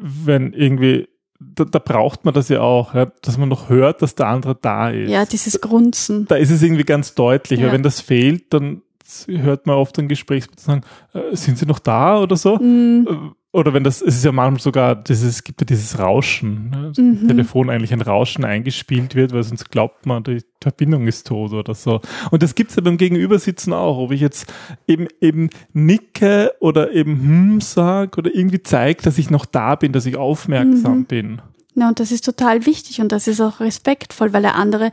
wenn 0.00 0.52
irgendwie, 0.52 1.08
da, 1.40 1.64
da 1.64 1.78
braucht 1.78 2.24
man 2.24 2.32
das 2.34 2.48
ja 2.48 2.60
auch, 2.60 2.94
ja, 2.94 3.06
dass 3.22 3.38
man 3.38 3.48
noch 3.48 3.68
hört, 3.68 4.02
dass 4.02 4.14
der 4.14 4.28
andere 4.28 4.54
da 4.54 4.90
ist. 4.90 5.10
Ja, 5.10 5.24
dieses 5.26 5.60
Grunzen. 5.60 6.26
da 6.26 6.36
ist 6.36 6.50
es 6.50 6.62
irgendwie 6.62 6.84
ganz 6.84 7.14
deutlich, 7.14 7.60
Ja. 7.60 7.66
weil 7.66 7.74
wenn 7.74 7.82
das 7.82 8.00
fehlt, 8.00 8.52
dann 8.54 8.82
hört 9.26 9.66
man 9.66 9.76
oft 9.76 9.98
ein 9.98 10.08
Gesprächspartner 10.08 10.62
sagen, 10.62 10.82
äh, 11.12 11.36
sind 11.36 11.58
Sie 11.58 11.66
noch 11.66 11.78
da 11.78 12.20
oder 12.20 12.36
so? 12.36 12.56
Mhm. 12.56 13.34
Oder 13.54 13.72
wenn 13.72 13.84
das, 13.84 14.02
es 14.02 14.16
ist 14.16 14.24
ja 14.24 14.32
manchmal 14.32 14.60
sogar, 14.60 14.96
dieses, 14.96 15.36
es 15.36 15.44
gibt 15.44 15.60
ja 15.60 15.64
dieses 15.64 15.96
Rauschen, 16.00 16.70
ne? 16.70 16.88
dass 16.88 16.98
Mhm. 16.98 17.18
im 17.22 17.28
Telefon 17.28 17.70
eigentlich 17.70 17.92
ein 17.92 18.00
Rauschen 18.00 18.44
eingespielt 18.44 19.14
wird, 19.14 19.32
weil 19.32 19.44
sonst 19.44 19.70
glaubt 19.70 20.06
man, 20.06 20.24
die 20.24 20.42
Verbindung 20.60 21.06
ist 21.06 21.28
tot 21.28 21.52
oder 21.52 21.72
so. 21.72 22.00
Und 22.32 22.42
das 22.42 22.56
gibt's 22.56 22.74
ja 22.74 22.82
beim 22.82 22.96
Gegenübersitzen 22.96 23.72
auch, 23.72 23.96
ob 23.98 24.10
ich 24.10 24.20
jetzt 24.20 24.52
eben 24.88 25.06
eben 25.20 25.50
nicke 25.72 26.52
oder 26.58 26.90
eben 26.92 27.12
hm 27.22 27.60
sag 27.60 28.18
oder 28.18 28.34
irgendwie 28.34 28.60
zeigt, 28.60 29.06
dass 29.06 29.18
ich 29.18 29.30
noch 29.30 29.46
da 29.46 29.76
bin, 29.76 29.92
dass 29.92 30.04
ich 30.06 30.16
aufmerksam 30.16 30.98
Mhm. 30.98 31.04
bin. 31.04 31.42
Ja, 31.76 31.86
und 31.88 32.00
das 32.00 32.10
ist 32.10 32.24
total 32.24 32.66
wichtig 32.66 33.00
und 33.00 33.12
das 33.12 33.28
ist 33.28 33.40
auch 33.40 33.60
respektvoll, 33.60 34.32
weil 34.32 34.42
der 34.42 34.56
andere 34.56 34.90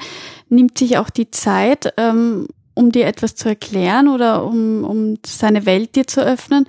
nimmt 0.49 0.77
sich 0.77 0.99
auch 0.99 1.09
die 1.09 1.31
Zeit, 1.31 1.93
ähm, 1.97 2.47
um 2.75 2.91
dir 2.91 3.07
etwas 3.07 3.33
zu 3.35 3.49
erklären 3.49 4.07
oder 4.07 4.43
um, 4.45 4.83
um 4.83 5.17
seine 5.25 5.65
Welt 5.65 5.95
dir 5.95 6.05
zu 6.05 6.23
öffnen. 6.23 6.67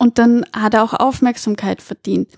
Und 0.00 0.18
dann 0.18 0.44
hat 0.56 0.74
er 0.74 0.82
auch 0.82 0.94
Aufmerksamkeit 0.94 1.80
verdient 1.80 2.28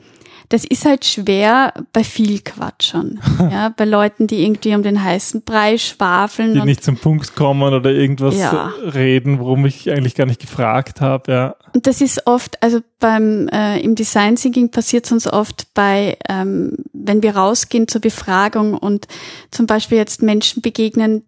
das 0.52 0.64
ist 0.66 0.85
halt 0.85 1.07
schwer 1.07 1.73
bei 1.95 2.04
viel 2.04 2.40
Quatschern. 2.40 3.21
ja, 3.38 3.71
bei 3.71 3.87
Leuten, 3.87 4.26
die 4.26 4.45
irgendwie 4.45 4.75
um 4.75 4.83
den 4.83 5.02
heißen 5.02 5.42
Brei 5.42 5.78
schwafeln. 5.78 6.52
Die 6.52 6.61
nicht 6.61 6.85
zum 6.85 6.99
Punkt 6.99 7.35
kommen 7.35 7.73
oder 7.73 7.90
irgendwas 7.90 8.37
ja. 8.37 8.71
reden, 8.83 9.38
worum 9.38 9.64
ich 9.64 9.90
eigentlich 9.90 10.14
gar 10.14 10.26
nicht 10.26 10.42
gefragt 10.42 11.00
habe, 11.00 11.33
ja. 11.33 11.57
Und 11.75 11.87
das 11.87 12.02
ist 12.02 12.26
oft, 12.26 12.62
also 12.62 12.81
beim 13.00 13.49
äh, 13.49 13.81
im 13.81 13.95
Design 13.95 14.37
Thinking 14.37 14.71
passiert 14.71 15.07
es 15.07 15.12
uns 15.12 15.26
oft 15.26 15.73
bei, 15.73 16.19
ähm, 16.28 16.76
wenn 16.92 17.23
wir 17.23 17.35
rausgehen 17.35 17.88
zur 17.88 18.02
Befragung 18.02 18.75
und 18.75 19.09
zum 19.50 19.66
Beispiel 19.66 19.97
jetzt 19.97 20.23
Menschen 20.23 20.61
begegnen, 20.61 21.25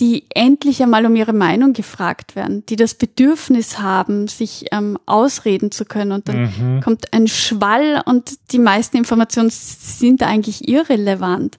die 0.00 0.24
endlich 0.30 0.82
einmal 0.82 1.04
um 1.04 1.14
ihre 1.14 1.34
Meinung 1.34 1.74
gefragt 1.74 2.34
werden, 2.34 2.64
die 2.66 2.76
das 2.76 2.94
Bedürfnis 2.94 3.78
haben, 3.78 4.28
sich 4.28 4.66
ähm, 4.72 4.98
ausreden 5.04 5.70
zu 5.70 5.84
können. 5.84 6.12
Und 6.12 6.26
dann 6.26 6.42
mhm. 6.42 6.80
kommt 6.80 7.12
ein 7.12 7.28
Schwall 7.28 8.02
und 8.06 8.50
die 8.52 8.58
meisten 8.58 8.96
Informationen 8.96 9.50
sind 9.50 10.22
eigentlich 10.22 10.68
irrelevant. 10.68 11.58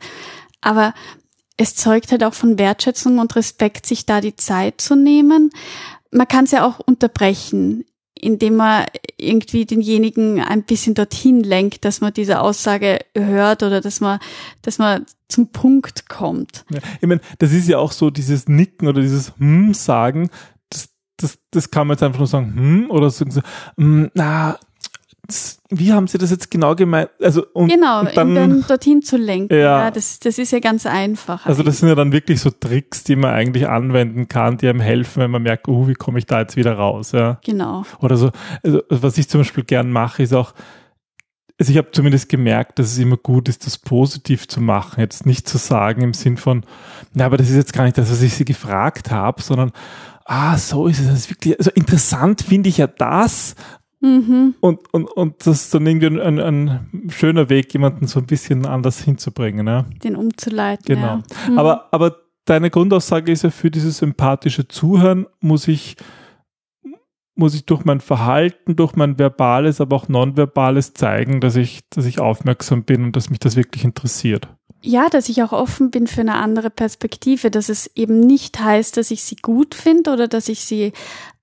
Aber 0.59 0.95
es 1.55 1.75
zeugt 1.75 2.11
halt 2.11 2.23
auch 2.23 2.33
von 2.33 2.57
Wertschätzung 2.57 3.19
und 3.19 3.35
Respekt, 3.35 3.85
sich 3.85 4.07
da 4.07 4.21
die 4.21 4.35
Zeit 4.35 4.81
zu 4.81 4.95
nehmen. 4.95 5.51
Man 6.09 6.27
kann 6.27 6.45
es 6.45 6.51
ja 6.51 6.65
auch 6.65 6.79
unterbrechen 6.79 7.85
indem 8.21 8.55
man 8.55 8.85
irgendwie 9.17 9.65
denjenigen 9.65 10.41
ein 10.41 10.63
bisschen 10.63 10.93
dorthin 10.93 11.41
lenkt, 11.41 11.85
dass 11.85 12.01
man 12.01 12.13
diese 12.13 12.39
Aussage 12.39 12.99
hört 13.15 13.63
oder 13.63 13.81
dass 13.81 13.99
man, 13.99 14.19
dass 14.61 14.77
man 14.77 15.05
zum 15.27 15.51
Punkt 15.51 16.07
kommt. 16.07 16.65
Ja, 16.69 16.79
ich 16.99 17.07
meine, 17.07 17.21
das 17.39 17.51
ist 17.51 17.67
ja 17.67 17.79
auch 17.79 17.91
so 17.91 18.09
dieses 18.09 18.47
Nicken 18.47 18.87
oder 18.87 19.01
dieses 19.01 19.33
Hm 19.37 19.73
sagen, 19.73 20.29
das, 20.69 20.89
das, 21.17 21.39
das 21.51 21.71
kann 21.71 21.87
man 21.87 21.95
jetzt 21.95 22.03
einfach 22.03 22.19
nur 22.19 22.27
sagen, 22.27 22.53
hm, 22.55 22.91
oder 22.91 23.09
so, 23.09 23.25
hm, 23.77 24.11
na, 24.13 24.59
wie 25.69 25.93
haben 25.93 26.07
Sie 26.07 26.17
das 26.17 26.31
jetzt 26.31 26.51
genau 26.51 26.75
gemeint? 26.75 27.09
Also 27.21 27.45
und, 27.53 27.69
genau, 27.69 28.01
und 28.01 28.17
dann, 28.17 28.35
dann 28.35 28.65
dorthin 28.67 29.01
zu 29.01 29.17
lenken. 29.17 29.53
Ja, 29.53 29.83
ja, 29.83 29.91
das, 29.91 30.19
das 30.19 30.37
ist 30.37 30.51
ja 30.51 30.59
ganz 30.59 30.85
einfach. 30.85 31.45
Also 31.45 31.63
das 31.63 31.79
sind 31.79 31.89
ja 31.89 31.95
dann 31.95 32.11
wirklich 32.11 32.41
so 32.41 32.49
Tricks, 32.49 33.03
die 33.03 33.15
man 33.15 33.33
eigentlich 33.33 33.67
anwenden 33.69 34.27
kann, 34.27 34.57
die 34.57 34.67
einem 34.67 34.81
helfen, 34.81 35.21
wenn 35.21 35.31
man 35.31 35.43
merkt, 35.43 35.67
oh, 35.67 35.87
wie 35.87 35.93
komme 35.93 36.19
ich 36.19 36.25
da 36.25 36.41
jetzt 36.41 36.55
wieder 36.55 36.73
raus? 36.73 37.13
Ja. 37.13 37.39
Genau. 37.45 37.83
Oder 37.99 38.17
so, 38.17 38.31
also 38.63 38.81
was 38.89 39.17
ich 39.17 39.29
zum 39.29 39.41
Beispiel 39.41 39.63
gern 39.63 39.91
mache, 39.91 40.23
ist 40.23 40.33
auch, 40.33 40.53
also 41.59 41.71
ich 41.71 41.77
habe 41.77 41.91
zumindest 41.91 42.27
gemerkt, 42.27 42.79
dass 42.79 42.91
es 42.91 42.97
immer 42.97 43.17
gut 43.17 43.47
ist, 43.47 43.65
das 43.65 43.77
positiv 43.77 44.47
zu 44.47 44.61
machen, 44.61 44.99
jetzt 44.99 45.25
nicht 45.25 45.47
zu 45.47 45.57
sagen 45.57 46.01
im 46.01 46.13
Sinn 46.13 46.37
von, 46.37 46.65
na, 47.13 47.25
aber 47.25 47.37
das 47.37 47.49
ist 47.49 47.55
jetzt 47.55 47.73
gar 47.73 47.83
nicht 47.83 47.97
das, 47.97 48.11
was 48.11 48.21
ich 48.21 48.33
Sie 48.33 48.45
gefragt 48.45 49.11
habe, 49.11 49.41
sondern 49.41 49.71
ah, 50.25 50.57
so 50.57 50.87
ist 50.87 50.99
es. 50.99 51.07
Das 51.07 51.19
ist 51.19 51.29
wirklich, 51.29 51.57
also 51.57 51.71
interessant 51.71 52.41
finde 52.41 52.69
ich 52.69 52.77
ja 52.77 52.87
das, 52.87 53.55
Mhm. 54.01 54.55
Und, 54.59 54.93
und, 54.93 55.05
und 55.05 55.45
das 55.45 55.61
ist 55.63 55.73
dann 55.73 55.85
irgendwie 55.85 56.07
ein, 56.07 56.39
ein, 56.39 57.09
schöner 57.09 57.49
Weg, 57.49 57.71
jemanden 57.73 58.07
so 58.07 58.19
ein 58.19 58.25
bisschen 58.25 58.65
anders 58.65 59.01
hinzubringen. 59.01 59.67
Ja? 59.67 59.85
Den 60.03 60.15
umzuleiten. 60.15 60.83
Genau. 60.85 61.01
Ja. 61.01 61.23
Mhm. 61.49 61.59
Aber, 61.59 61.87
aber 61.91 62.17
deine 62.45 62.71
Grundaussage 62.71 63.31
ist 63.31 63.43
ja, 63.43 63.51
für 63.51 63.69
dieses 63.69 64.01
empathische 64.01 64.67
Zuhören 64.67 65.27
muss 65.39 65.67
ich, 65.67 65.97
muss 67.35 67.53
ich 67.53 67.65
durch 67.65 67.85
mein 67.85 68.01
Verhalten, 68.01 68.75
durch 68.75 68.95
mein 68.95 69.19
verbales, 69.19 69.79
aber 69.79 69.95
auch 69.95 70.09
nonverbales 70.09 70.93
zeigen, 70.93 71.39
dass 71.39 71.55
ich, 71.55 71.81
dass 71.91 72.05
ich 72.05 72.19
aufmerksam 72.19 72.83
bin 72.83 73.03
und 73.03 73.15
dass 73.15 73.29
mich 73.29 73.39
das 73.39 73.55
wirklich 73.55 73.83
interessiert. 73.83 74.47
Ja, 74.83 75.09
dass 75.09 75.29
ich 75.29 75.43
auch 75.43 75.51
offen 75.51 75.91
bin 75.91 76.07
für 76.07 76.21
eine 76.21 76.37
andere 76.37 76.71
Perspektive, 76.71 77.51
dass 77.51 77.69
es 77.69 77.85
eben 77.95 78.19
nicht 78.19 78.59
heißt, 78.59 78.97
dass 78.97 79.11
ich 79.11 79.21
sie 79.23 79.35
gut 79.35 79.75
finde 79.75 80.11
oder 80.11 80.27
dass 80.27 80.49
ich 80.49 80.61
sie, 80.61 80.91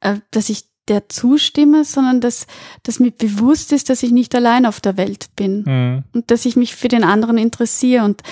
äh, 0.00 0.16
dass 0.32 0.48
ich 0.48 0.64
der 0.88 1.08
zustimme, 1.08 1.84
sondern 1.84 2.20
dass, 2.20 2.46
dass 2.82 3.00
mir 3.00 3.10
bewusst 3.10 3.72
ist, 3.72 3.90
dass 3.90 4.02
ich 4.02 4.10
nicht 4.10 4.34
allein 4.34 4.66
auf 4.66 4.80
der 4.80 4.96
Welt 4.96 5.26
bin 5.36 5.62
mhm. 5.66 6.04
und 6.12 6.30
dass 6.30 6.44
ich 6.44 6.56
mich 6.56 6.74
für 6.74 6.88
den 6.88 7.04
anderen 7.04 7.38
interessiere. 7.38 8.04
Und 8.04 8.22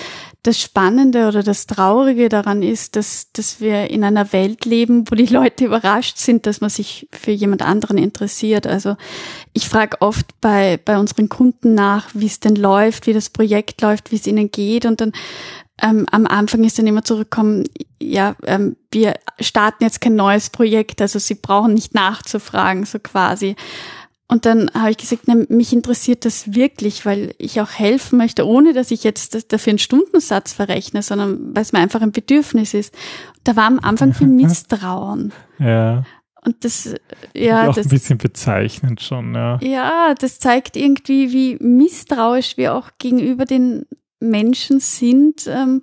das 0.43 0.61
Spannende 0.61 1.27
oder 1.27 1.43
das 1.43 1.67
Traurige 1.67 2.29
daran 2.29 2.63
ist, 2.63 2.95
dass, 2.95 3.31
dass 3.33 3.59
wir 3.59 3.89
in 3.89 4.03
einer 4.03 4.31
Welt 4.31 4.65
leben, 4.65 5.03
wo 5.09 5.15
die 5.15 5.25
Leute 5.25 5.65
überrascht 5.65 6.17
sind, 6.17 6.45
dass 6.45 6.61
man 6.61 6.69
sich 6.69 7.07
für 7.11 7.31
jemand 7.31 7.61
anderen 7.61 7.97
interessiert. 7.97 8.65
Also 8.65 8.95
ich 9.53 9.67
frage 9.67 10.01
oft 10.01 10.25
bei, 10.39 10.79
bei 10.83 10.97
unseren 10.97 11.27
Kunden 11.29 11.73
nach, 11.73 12.09
wie 12.13 12.27
es 12.27 12.39
denn 12.39 12.55
läuft, 12.55 13.07
wie 13.07 13.13
das 13.13 13.29
Projekt 13.29 13.81
läuft, 13.81 14.11
wie 14.11 14.15
es 14.15 14.27
ihnen 14.27 14.49
geht. 14.49 14.85
Und 14.85 15.01
dann 15.01 15.11
ähm, 15.81 16.05
am 16.11 16.25
Anfang 16.25 16.63
ist 16.63 16.79
dann 16.79 16.87
immer 16.87 17.03
zurückgekommen, 17.03 17.65
ja, 18.01 18.35
ähm, 18.45 18.77
wir 18.91 19.15
starten 19.39 19.83
jetzt 19.83 20.01
kein 20.01 20.15
neues 20.15 20.49
Projekt, 20.49 21.01
also 21.01 21.19
sie 21.19 21.35
brauchen 21.35 21.73
nicht 21.73 21.93
nachzufragen, 21.93 22.85
so 22.85 22.99
quasi. 22.99 23.55
Und 24.29 24.45
dann 24.45 24.69
habe 24.73 24.91
ich 24.91 24.97
gesagt, 24.97 25.23
na, 25.27 25.35
mich 25.47 25.71
interessiert 25.71 26.25
das 26.25 26.53
wirklich, 26.53 27.05
weil 27.05 27.33
ich 27.37 27.61
auch 27.61 27.71
helfen 27.71 28.17
möchte, 28.17 28.45
ohne 28.45 28.73
dass 28.73 28.91
ich 28.91 29.05
jetzt 29.05 29.53
dafür 29.53 29.71
einen 29.71 29.79
Stundensatz 29.79 30.51
verrechne, 30.51 31.01
sondern 31.01 31.55
weil 31.55 31.61
es 31.61 31.71
mir 31.71 31.79
einfach 31.79 32.01
ein 32.01 32.11
Bedürfnis 32.11 32.73
ist. 32.73 32.93
Da 33.45 33.55
war 33.55 33.67
am 33.67 33.79
Anfang 33.79 34.13
viel 34.13 34.27
Misstrauen. 34.27 35.31
Ja. 35.59 36.03
Und 36.43 36.65
das, 36.65 36.93
ja. 37.33 37.69
Auch 37.69 37.75
das, 37.75 37.85
ein 37.85 37.89
bisschen 37.89 38.17
bezeichnend 38.17 39.01
schon, 39.01 39.33
ja. 39.33 39.59
Ja, 39.61 40.13
das 40.13 40.39
zeigt 40.39 40.75
irgendwie, 40.75 41.31
wie 41.31 41.57
misstrauisch 41.63 42.57
wir 42.57 42.75
auch 42.75 42.89
gegenüber 42.99 43.45
den 43.45 43.85
Menschen 44.19 44.79
sind, 44.79 45.47
ähm, 45.47 45.81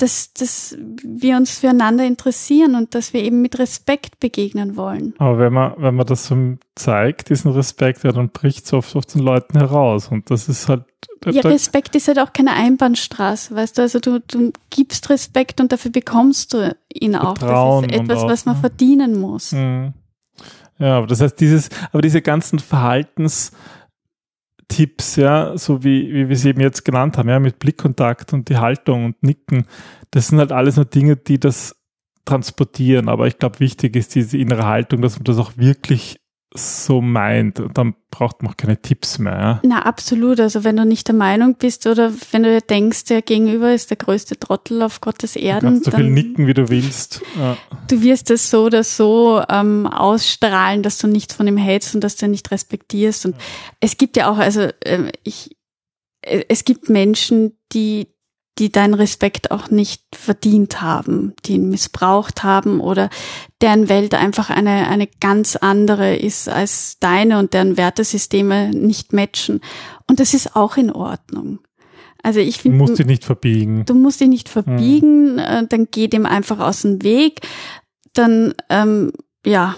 dass, 0.00 0.32
dass 0.32 0.76
wir 0.78 1.36
uns 1.36 1.58
füreinander 1.58 2.04
interessieren 2.04 2.74
und 2.74 2.94
dass 2.94 3.12
wir 3.12 3.22
eben 3.22 3.42
mit 3.42 3.58
Respekt 3.58 4.18
begegnen 4.18 4.76
wollen. 4.76 5.14
Aber 5.18 5.38
wenn 5.38 5.52
man, 5.52 5.74
wenn 5.76 5.94
man 5.94 6.06
das 6.06 6.26
so 6.26 6.36
zeigt, 6.74 7.28
diesen 7.28 7.50
Respekt, 7.50 8.02
ja, 8.04 8.12
dann 8.12 8.30
bricht 8.30 8.64
es 8.64 8.72
oft 8.72 8.96
auf 8.96 9.06
den 9.06 9.20
Leuten 9.20 9.58
heraus. 9.58 10.08
Und 10.08 10.30
das 10.30 10.48
ist 10.48 10.68
halt. 10.68 10.84
Ja, 11.26 11.42
Respekt 11.42 11.94
ist 11.96 12.08
halt 12.08 12.18
auch 12.18 12.32
keine 12.32 12.52
Einbahnstraße, 12.52 13.54
weißt 13.54 13.76
du? 13.76 13.82
Also 13.82 14.00
du, 14.00 14.20
du 14.20 14.52
gibst 14.70 15.10
Respekt 15.10 15.60
und 15.60 15.70
dafür 15.70 15.90
bekommst 15.90 16.54
du 16.54 16.74
ihn 16.92 17.14
auch. 17.14 17.36
Das 17.36 17.84
ist 17.84 17.92
etwas, 17.92 18.18
auch, 18.20 18.28
was 18.28 18.46
man 18.46 18.54
ja. 18.54 18.60
verdienen 18.60 19.20
muss. 19.20 19.52
Mhm. 19.52 19.92
Ja, 20.78 20.96
aber 20.96 21.06
das 21.06 21.20
heißt, 21.20 21.38
dieses, 21.38 21.68
aber 21.92 22.00
diese 22.00 22.22
ganzen 22.22 22.58
Verhaltens, 22.58 23.52
Tipps, 24.70 25.16
ja, 25.16 25.58
so 25.58 25.84
wie, 25.84 26.14
wie 26.14 26.28
wir 26.28 26.36
sie 26.36 26.50
eben 26.50 26.60
jetzt 26.60 26.84
genannt 26.84 27.18
haben, 27.18 27.28
ja, 27.28 27.38
mit 27.40 27.58
Blickkontakt 27.58 28.32
und 28.32 28.48
die 28.48 28.56
Haltung 28.56 29.04
und 29.04 29.22
Nicken, 29.22 29.66
das 30.12 30.28
sind 30.28 30.38
halt 30.38 30.52
alles 30.52 30.76
nur 30.76 30.84
Dinge, 30.86 31.16
die 31.16 31.38
das 31.38 31.76
transportieren. 32.24 33.08
Aber 33.08 33.26
ich 33.26 33.38
glaube, 33.38 33.60
wichtig 33.60 33.96
ist 33.96 34.14
diese 34.14 34.38
innere 34.38 34.66
Haltung, 34.66 35.02
dass 35.02 35.16
man 35.16 35.24
das 35.24 35.38
auch 35.38 35.56
wirklich 35.56 36.19
so 36.52 37.00
meint, 37.00 37.62
dann 37.74 37.94
braucht 38.10 38.42
man 38.42 38.52
auch 38.52 38.56
keine 38.56 38.80
Tipps 38.80 39.18
mehr. 39.18 39.32
Ja? 39.32 39.60
Na, 39.62 39.82
absolut. 39.82 40.40
Also 40.40 40.64
wenn 40.64 40.76
du 40.76 40.84
nicht 40.84 41.06
der 41.06 41.14
Meinung 41.14 41.54
bist 41.54 41.86
oder 41.86 42.12
wenn 42.32 42.42
du 42.42 42.60
denkst, 42.60 43.04
der 43.04 43.22
Gegenüber 43.22 43.72
ist 43.72 43.90
der 43.90 43.96
größte 43.96 44.38
Trottel 44.38 44.82
auf 44.82 45.00
Gottes 45.00 45.36
Erden. 45.36 45.60
Du 45.60 45.66
kannst 45.66 45.84
so 45.84 45.90
viel 45.92 46.10
nicken, 46.10 46.48
wie 46.48 46.54
du 46.54 46.68
willst. 46.68 47.22
Ja. 47.38 47.56
Du 47.88 48.02
wirst 48.02 48.30
es 48.30 48.50
so 48.50 48.64
oder 48.64 48.82
so 48.82 49.42
ähm, 49.48 49.86
ausstrahlen, 49.86 50.82
dass 50.82 50.98
du 50.98 51.06
nichts 51.06 51.34
von 51.34 51.46
ihm 51.46 51.56
hältst 51.56 51.94
und 51.94 52.02
dass 52.02 52.16
du 52.16 52.26
ihn 52.26 52.32
nicht 52.32 52.50
respektierst. 52.50 53.26
Und 53.26 53.36
ja. 53.36 53.42
es 53.78 53.96
gibt 53.96 54.16
ja 54.16 54.28
auch, 54.28 54.38
also 54.38 54.62
äh, 54.80 55.12
ich, 55.22 55.56
es 56.22 56.64
gibt 56.64 56.88
Menschen, 56.88 57.56
die 57.72 58.08
die 58.58 58.70
deinen 58.70 58.94
Respekt 58.94 59.50
auch 59.50 59.70
nicht 59.70 60.02
verdient 60.14 60.82
haben, 60.82 61.34
die 61.44 61.54
ihn 61.54 61.70
missbraucht 61.70 62.42
haben 62.42 62.80
oder 62.80 63.08
deren 63.62 63.88
Welt 63.88 64.14
einfach 64.14 64.50
eine, 64.50 64.88
eine 64.88 65.08
ganz 65.20 65.56
andere 65.56 66.16
ist 66.16 66.48
als 66.48 66.98
deine 67.00 67.38
und 67.38 67.54
deren 67.54 67.76
Wertesysteme 67.76 68.70
nicht 68.70 69.12
matchen. 69.12 69.60
Und 70.06 70.20
das 70.20 70.34
ist 70.34 70.56
auch 70.56 70.76
in 70.76 70.90
Ordnung. 70.90 71.60
Also 72.22 72.40
ich 72.40 72.58
finde. 72.58 72.76
Du 72.76 72.84
musst 72.84 72.98
dich 72.98 73.06
nicht 73.06 73.24
verbiegen. 73.24 73.84
Du 73.86 73.94
musst 73.94 74.20
dich 74.20 74.28
nicht 74.28 74.48
verbiegen, 74.48 75.40
hm. 75.40 75.68
dann 75.68 75.88
geh 75.90 76.08
dem 76.08 76.26
einfach 76.26 76.58
aus 76.58 76.82
dem 76.82 77.02
Weg. 77.02 77.40
Dann, 78.12 78.54
ähm, 78.68 79.12
ja, 79.46 79.76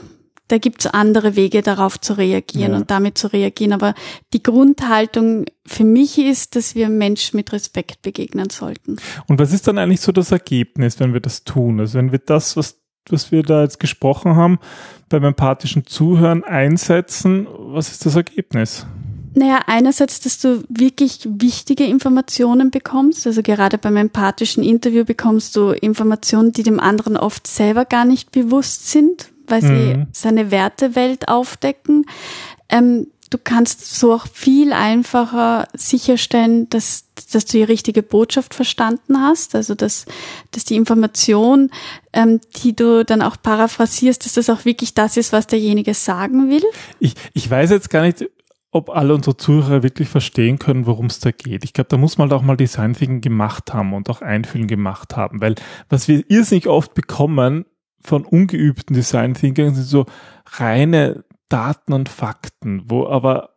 da 0.48 0.58
gibt's 0.58 0.86
andere 0.86 1.36
Wege, 1.36 1.62
darauf 1.62 2.00
zu 2.00 2.14
reagieren 2.14 2.72
ja. 2.72 2.76
und 2.76 2.90
damit 2.90 3.16
zu 3.16 3.32
reagieren. 3.32 3.72
Aber 3.72 3.94
die 4.32 4.42
Grundhaltung 4.42 5.46
für 5.66 5.84
mich 5.84 6.18
ist, 6.18 6.56
dass 6.56 6.74
wir 6.74 6.88
Menschen 6.88 7.36
mit 7.36 7.52
Respekt 7.52 8.02
begegnen 8.02 8.50
sollten. 8.50 8.96
Und 9.28 9.38
was 9.38 9.52
ist 9.52 9.66
dann 9.66 9.78
eigentlich 9.78 10.00
so 10.00 10.12
das 10.12 10.30
Ergebnis, 10.32 11.00
wenn 11.00 11.12
wir 11.12 11.20
das 11.20 11.44
tun? 11.44 11.80
Also 11.80 11.98
wenn 11.98 12.12
wir 12.12 12.18
das, 12.18 12.56
was, 12.56 12.80
was 13.08 13.32
wir 13.32 13.42
da 13.42 13.62
jetzt 13.62 13.80
gesprochen 13.80 14.36
haben, 14.36 14.58
beim 15.08 15.24
empathischen 15.24 15.86
Zuhören 15.86 16.44
einsetzen, 16.44 17.46
was 17.50 17.90
ist 17.90 18.04
das 18.04 18.16
Ergebnis? 18.16 18.86
Naja, 19.34 19.60
einerseits, 19.66 20.20
dass 20.20 20.40
du 20.40 20.62
wirklich 20.68 21.20
wichtige 21.24 21.84
Informationen 21.84 22.70
bekommst. 22.70 23.26
Also 23.26 23.42
gerade 23.42 23.78
beim 23.78 23.96
empathischen 23.96 24.62
Interview 24.62 25.04
bekommst 25.04 25.56
du 25.56 25.70
Informationen, 25.70 26.52
die 26.52 26.62
dem 26.62 26.78
anderen 26.78 27.16
oft 27.16 27.46
selber 27.46 27.86
gar 27.86 28.04
nicht 28.04 28.30
bewusst 28.32 28.90
sind, 28.90 29.31
weil 29.46 29.62
sie 29.62 29.96
mhm. 29.96 30.06
seine 30.12 30.50
Wertewelt 30.50 31.28
aufdecken. 31.28 32.06
Ähm, 32.68 33.06
du 33.32 33.38
kannst 33.42 33.98
so 33.98 34.12
auch 34.12 34.26
viel 34.26 34.72
einfacher 34.72 35.66
sicherstellen, 35.74 36.68
dass, 36.68 37.06
dass 37.32 37.46
du 37.46 37.58
die 37.58 37.62
richtige 37.64 38.02
Botschaft 38.02 38.54
verstanden 38.54 39.20
hast, 39.20 39.54
also 39.54 39.74
dass, 39.74 40.04
dass 40.50 40.64
die 40.64 40.76
Information, 40.76 41.70
ähm, 42.12 42.40
die 42.62 42.76
du 42.76 43.04
dann 43.04 43.22
auch 43.22 43.36
paraphrasierst, 43.42 44.24
dass 44.24 44.34
das 44.34 44.50
auch 44.50 44.64
wirklich 44.64 44.94
das 44.94 45.16
ist, 45.16 45.32
was 45.32 45.46
derjenige 45.46 45.94
sagen 45.94 46.50
will. 46.50 46.64
Ich, 47.00 47.14
ich 47.32 47.48
weiß 47.48 47.70
jetzt 47.70 47.90
gar 47.90 48.02
nicht, 48.02 48.28
ob 48.70 48.88
alle 48.88 49.14
unsere 49.14 49.36
Zuhörer 49.36 49.82
wirklich 49.82 50.08
verstehen 50.08 50.58
können, 50.58 50.86
worum 50.86 51.06
es 51.06 51.20
da 51.20 51.30
geht. 51.30 51.62
Ich 51.64 51.74
glaube, 51.74 51.88
da 51.88 51.98
muss 51.98 52.16
man 52.16 52.30
halt 52.30 52.40
auch 52.40 52.44
mal 52.44 52.56
Design 52.56 52.94
Thinking 52.94 53.20
gemacht 53.20 53.74
haben 53.74 53.92
und 53.92 54.08
auch 54.08 54.22
Einfühlen 54.22 54.66
gemacht 54.66 55.14
haben, 55.14 55.42
weil 55.42 55.54
was 55.90 56.08
wir 56.08 56.24
irrsinnig 56.30 56.68
oft 56.68 56.94
bekommen 56.94 57.66
von 58.02 58.24
ungeübten 58.24 58.94
Design 58.94 59.34
Thinkern 59.34 59.74
sind 59.74 59.84
so 59.84 60.06
reine 60.46 61.24
Daten 61.48 61.92
und 61.92 62.08
Fakten, 62.08 62.82
wo 62.86 63.06
aber 63.06 63.50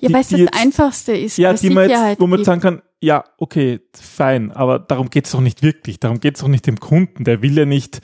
ja, 0.00 0.12
weil 0.12 0.20
es 0.20 0.28
das 0.28 0.40
jetzt, 0.40 0.54
Einfachste 0.54 1.12
ist. 1.12 1.38
Ja, 1.38 1.52
die 1.52 1.70
man 1.70 1.88
jetzt, 1.88 2.20
wo 2.20 2.26
man 2.26 2.44
sagen 2.44 2.60
kann, 2.60 2.82
ja, 3.00 3.24
okay, 3.38 3.80
fein, 3.92 4.50
aber 4.52 4.78
darum 4.78 5.10
geht 5.10 5.26
es 5.26 5.32
doch 5.32 5.40
nicht 5.40 5.62
wirklich. 5.62 6.00
Darum 6.00 6.20
geht 6.20 6.36
es 6.36 6.40
doch 6.40 6.48
nicht 6.48 6.66
dem 6.66 6.80
Kunden. 6.80 7.24
Der 7.24 7.42
will 7.42 7.56
ja 7.56 7.66
nicht 7.66 8.00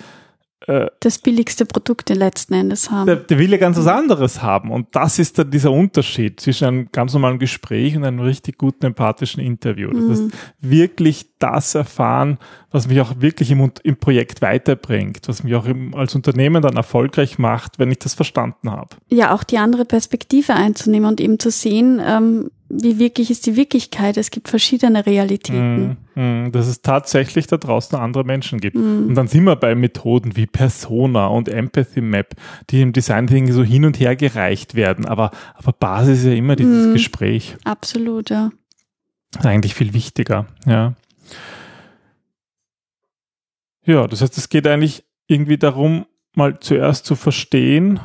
äh, 0.66 0.88
das 1.00 1.18
billigste 1.18 1.64
Produkt 1.64 2.10
letzten 2.10 2.52
Endes 2.52 2.90
haben. 2.90 3.06
Der, 3.06 3.16
der, 3.16 3.38
will 3.38 3.50
ja 3.50 3.56
ganz 3.56 3.78
was 3.78 3.86
anderes 3.86 4.42
haben. 4.42 4.70
Und 4.70 4.88
das 4.92 5.18
ist 5.18 5.38
dann 5.38 5.50
dieser 5.50 5.72
Unterschied 5.72 6.38
zwischen 6.38 6.66
einem 6.66 6.88
ganz 6.92 7.14
normalen 7.14 7.38
Gespräch 7.38 7.96
und 7.96 8.04
einem 8.04 8.20
richtig 8.20 8.58
guten, 8.58 8.84
empathischen 8.84 9.42
Interview. 9.42 9.90
Das 9.90 10.02
mhm. 10.02 10.10
heißt, 10.10 10.24
wirklich 10.60 11.26
das 11.38 11.74
erfahren, 11.74 12.38
was 12.70 12.88
mich 12.88 13.00
auch 13.00 13.20
wirklich 13.20 13.50
im, 13.50 13.72
im 13.82 13.96
Projekt 13.96 14.42
weiterbringt, 14.42 15.28
was 15.28 15.42
mich 15.42 15.54
auch 15.54 15.64
im, 15.64 15.94
als 15.94 16.14
Unternehmen 16.14 16.60
dann 16.60 16.76
erfolgreich 16.76 17.38
macht, 17.38 17.78
wenn 17.78 17.90
ich 17.90 17.98
das 17.98 18.12
verstanden 18.12 18.70
habe. 18.70 18.96
Ja, 19.08 19.34
auch 19.34 19.44
die 19.44 19.56
andere 19.56 19.86
Perspektive 19.86 20.52
einzunehmen 20.54 21.08
und 21.08 21.20
eben 21.20 21.38
zu 21.38 21.50
sehen, 21.50 22.02
ähm, 22.04 22.50
wie 22.70 22.98
wirklich 23.00 23.30
ist 23.30 23.46
die 23.46 23.56
Wirklichkeit. 23.56 24.16
Es 24.16 24.30
gibt 24.30 24.48
verschiedene 24.48 25.04
Realitäten. 25.04 25.96
Mm, 26.14 26.20
mm, 26.46 26.52
dass 26.52 26.68
es 26.68 26.82
tatsächlich 26.82 27.48
da 27.48 27.56
draußen 27.56 27.98
andere 27.98 28.24
Menschen 28.24 28.60
gibt. 28.60 28.76
Mm. 28.76 29.08
Und 29.08 29.14
dann 29.16 29.26
sind 29.26 29.44
wir 29.44 29.56
bei 29.56 29.74
Methoden 29.74 30.36
wie 30.36 30.46
Persona 30.46 31.26
und 31.26 31.48
Empathy 31.48 32.00
Map, 32.00 32.36
die 32.70 32.80
im 32.80 32.92
Design 32.92 33.26
Thinking 33.26 33.52
so 33.52 33.64
hin 33.64 33.84
und 33.84 33.98
her 33.98 34.14
gereicht 34.14 34.76
werden. 34.76 35.04
Aber, 35.04 35.32
aber 35.54 35.72
Basis 35.72 36.20
ist 36.20 36.26
ja 36.26 36.34
immer 36.34 36.54
dieses 36.54 36.86
mm. 36.86 36.92
Gespräch. 36.92 37.56
Absolut, 37.64 38.30
ja. 38.30 38.50
Eigentlich 39.42 39.74
viel 39.74 39.92
wichtiger, 39.92 40.46
ja. 40.64 40.94
Ja, 43.84 44.06
das 44.06 44.22
heißt, 44.22 44.38
es 44.38 44.48
geht 44.48 44.68
eigentlich 44.68 45.04
irgendwie 45.26 45.58
darum, 45.58 46.06
mal 46.34 46.60
zuerst 46.60 47.04
zu 47.04 47.16
verstehen, 47.16 47.98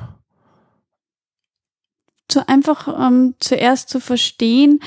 zu 2.36 2.50
einfach 2.50 2.89
ähm, 3.00 3.36
zuerst 3.39 3.88
zu 3.88 4.01
verstehen, 4.01 4.82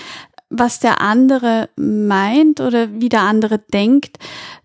was 0.50 0.80
der 0.80 1.00
andere 1.00 1.70
meint 1.76 2.60
oder 2.60 3.00
wie 3.00 3.08
der 3.08 3.22
andere 3.22 3.58
denkt, 3.58 4.18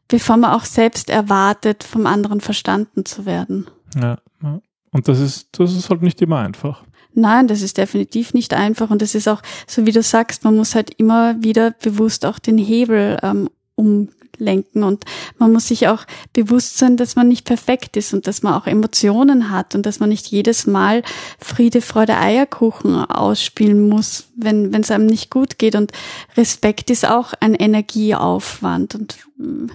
bevor 0.10 0.36
man 0.36 0.52
auch 0.52 0.66
selbst 0.66 1.10
erwartet, 1.10 1.86
vom 1.86 2.06
anderen 2.06 2.42
verstanden 2.42 3.06
zu 3.06 3.26
werden. 3.26 3.68
Ja, 3.96 4.18
ja. 4.42 4.60
und 4.92 5.08
das 5.08 5.22
ist, 5.22 5.48
das 5.58 5.74
ist 5.74 5.90
halt 5.90 6.02
nicht 6.02 6.22
immer 6.22 6.40
einfach. 6.40 6.84
Nein, 7.14 7.48
das 7.48 7.62
ist 7.62 7.78
definitiv 7.78 8.34
nicht 8.34 8.54
einfach 8.54 8.90
und 8.90 9.02
das 9.02 9.16
ist 9.16 9.30
auch, 9.30 9.42
so 9.66 9.86
wie 9.86 9.94
du 9.94 10.02
sagst, 10.02 10.44
man 10.44 10.58
muss 10.58 10.76
halt 10.76 10.94
immer 10.98 11.42
wieder 11.42 11.72
bewusst 11.72 12.26
auch 12.26 12.40
den 12.40 12.58
Hebel 12.58 13.18
ähm, 13.24 13.50
um, 13.76 14.10
lenken. 14.38 14.84
Und 14.84 15.06
man 15.38 15.52
muss 15.52 15.68
sich 15.68 15.88
auch 15.88 16.06
bewusst 16.34 16.78
sein, 16.78 16.98
dass 16.98 17.16
man 17.16 17.28
nicht 17.28 17.46
perfekt 17.46 17.98
ist 17.98 18.14
und 18.14 18.28
dass 18.28 18.44
man 18.44 18.54
auch 18.54 18.68
Emotionen 18.68 19.50
hat 19.50 19.76
und 19.76 19.86
dass 19.86 20.00
man 20.00 20.10
nicht 20.10 20.28
jedes 20.28 20.68
Mal 20.68 21.04
Friede, 21.40 21.82
Freude, 21.82 22.18
Eierkuchen 22.18 22.96
ausspielen 23.06 23.88
muss, 23.90 24.30
wenn 24.36 24.74
es 24.74 24.92
einem 24.92 25.06
nicht 25.06 25.30
gut 25.30 25.58
geht. 25.60 25.76
Und 25.76 25.92
Respekt 26.38 26.90
ist 26.90 27.08
auch 27.08 27.34
ein 27.40 27.56
Energieaufwand. 27.56 28.96
Und 28.96 29.18
mm, 29.38 29.68